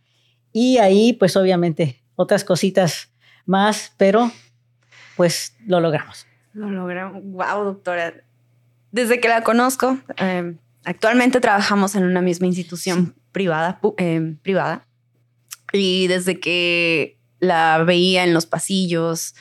[0.52, 3.10] Y ahí, pues obviamente, otras cositas
[3.46, 4.30] más, pero
[5.16, 6.26] pues lo logramos.
[6.52, 7.22] Lo logramos.
[7.24, 8.14] Wow, doctora.
[8.90, 14.86] Desde que la conozco, em, actualmente trabajamos en una misma institución privada, em, privada.
[15.72, 19.34] Y desde que la veía en los pasillos,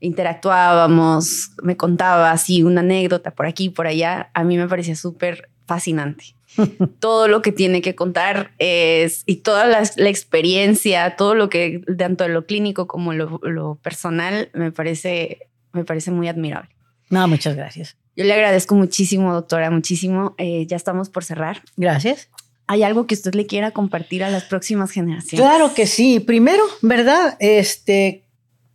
[0.00, 5.48] interactuábamos, me contaba así una anécdota por aquí, por allá, a mí me parecía súper
[5.66, 6.36] fascinante.
[7.00, 12.28] todo lo que tiene que contar es, y toda la, experiencia, todo lo que, tanto
[12.28, 16.70] lo clínico como lo, lo, personal, me parece, me parece muy admirable.
[17.10, 17.96] No, muchas gracias.
[18.16, 20.34] Yo le agradezco muchísimo, doctora, muchísimo.
[20.38, 21.62] Eh, ya estamos por cerrar.
[21.76, 22.28] Gracias.
[22.66, 25.46] ¿Hay algo que usted le quiera compartir a las próximas generaciones?
[25.46, 26.20] Claro que sí.
[26.20, 27.36] Primero, ¿verdad?
[27.40, 28.24] Este,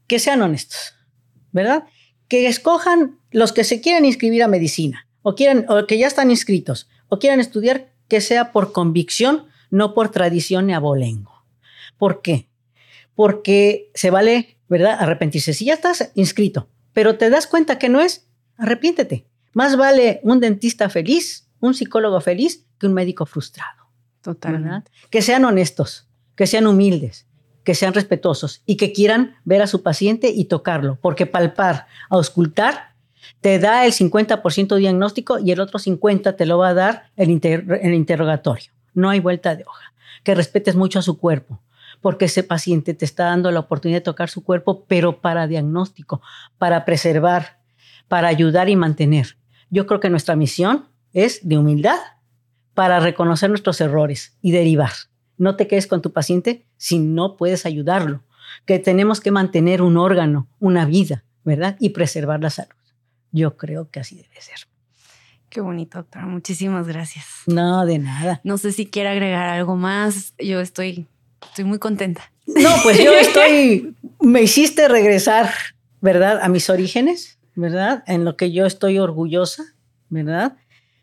[0.08, 0.96] que sean honestos,
[1.52, 1.86] ¿verdad?
[2.28, 6.32] Que escojan los que se quieran inscribir a medicina o, quieran, o que ya están
[6.32, 11.44] inscritos o quieran estudiar, que sea por convicción, no por tradición ni abolengo.
[11.98, 12.50] ¿Por qué?
[13.16, 14.98] Porque se vale, ¿verdad?
[15.00, 15.54] Arrepentirse.
[15.54, 18.28] Si ya estás inscrito, pero te das cuenta que no es,
[18.58, 19.26] arrepiéntete.
[19.54, 23.88] Más vale un dentista feliz, un psicólogo feliz, que un médico frustrado.
[24.22, 24.92] Totalmente.
[25.10, 27.28] Que sean honestos, que sean humildes,
[27.64, 32.96] que sean respetuosos y que quieran ver a su paciente y tocarlo, porque palpar, auscultar,
[33.42, 37.30] te da el 50% diagnóstico y el otro 50% te lo va a dar el,
[37.82, 38.72] el interrogatorio.
[38.94, 39.94] No hay vuelta de hoja.
[40.24, 41.62] Que respetes mucho a su cuerpo,
[42.02, 46.22] porque ese paciente te está dando la oportunidad de tocar su cuerpo, pero para diagnóstico,
[46.58, 47.60] para preservar,
[48.08, 49.38] para ayudar y mantener.
[49.70, 52.00] Yo creo que nuestra misión es de humildad
[52.74, 54.92] para reconocer nuestros errores y derivar.
[55.38, 58.24] No te quedes con tu paciente si no puedes ayudarlo,
[58.66, 61.76] que tenemos que mantener un órgano, una vida, ¿verdad?
[61.80, 62.77] Y preservar la salud.
[63.38, 64.58] Yo creo que así debe ser.
[65.50, 66.26] Qué bonito, doctora.
[66.26, 67.26] Muchísimas gracias.
[67.46, 68.42] No, de nada.
[68.44, 70.34] No sé si quiere agregar algo más.
[70.40, 71.06] Yo estoy,
[71.44, 72.32] estoy muy contenta.
[72.48, 75.52] No, pues yo estoy, me hiciste regresar,
[76.02, 76.40] ¿verdad?
[76.42, 78.04] A mis orígenes, ¿verdad?
[78.08, 79.64] En lo que yo estoy orgullosa,
[80.10, 80.58] ¿verdad?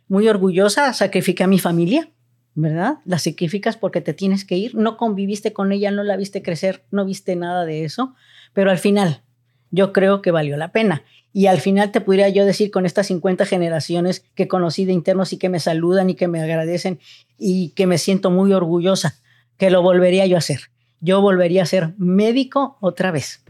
[0.09, 2.11] Muy orgullosa, sacrifiqué a mi familia,
[2.55, 2.99] ¿verdad?
[3.05, 6.85] La sacrificas porque te tienes que ir, no conviviste con ella, no la viste crecer,
[6.91, 8.15] no viste nada de eso,
[8.53, 9.23] pero al final
[9.71, 11.03] yo creo que valió la pena.
[11.37, 15.33] Y al final te podría yo decir con estas 50 generaciones que conocí de internos
[15.33, 17.01] y que me saludan y que me agradecen
[17.37, 19.17] y que me siento muy orgullosa,
[19.59, 20.71] que lo volvería yo a hacer.
[21.01, 23.43] Yo volvería a ser médico otra vez.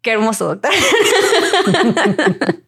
[0.00, 0.72] Qué hermoso, doctor.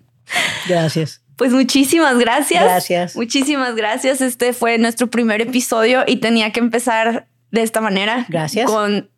[0.68, 1.22] gracias.
[1.37, 2.64] Pues muchísimas gracias.
[2.64, 3.16] Gracias.
[3.16, 4.20] Muchísimas gracias.
[4.20, 8.26] Este fue nuestro primer episodio y tenía que empezar de esta manera.
[8.28, 8.70] Gracias.
[8.70, 9.11] Con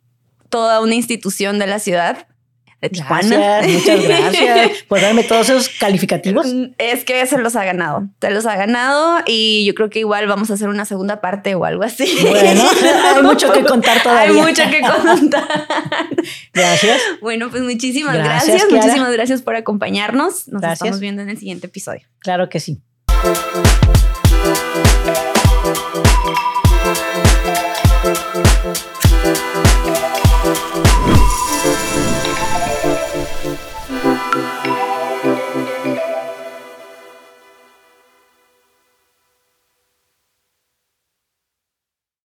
[0.47, 2.27] toda una institución de la ciudad
[2.81, 3.61] de Tijuana.
[3.67, 6.45] muchas gracias por darme todos esos calificativos.
[6.77, 10.27] Es que se los ha ganado, te los ha ganado y yo creo que igual
[10.27, 12.07] vamos a hacer una segunda parte o algo así.
[12.21, 12.63] Bueno,
[13.15, 14.29] hay mucho que contar todavía.
[14.29, 15.47] Hay mucho que contar.
[16.53, 17.01] Gracias.
[17.21, 18.65] Bueno, pues muchísimas gracias.
[18.69, 20.47] Muchísimas gracias por acompañarnos.
[20.47, 22.01] Nos estamos viendo en el siguiente episodio.
[22.19, 22.81] Claro que sí.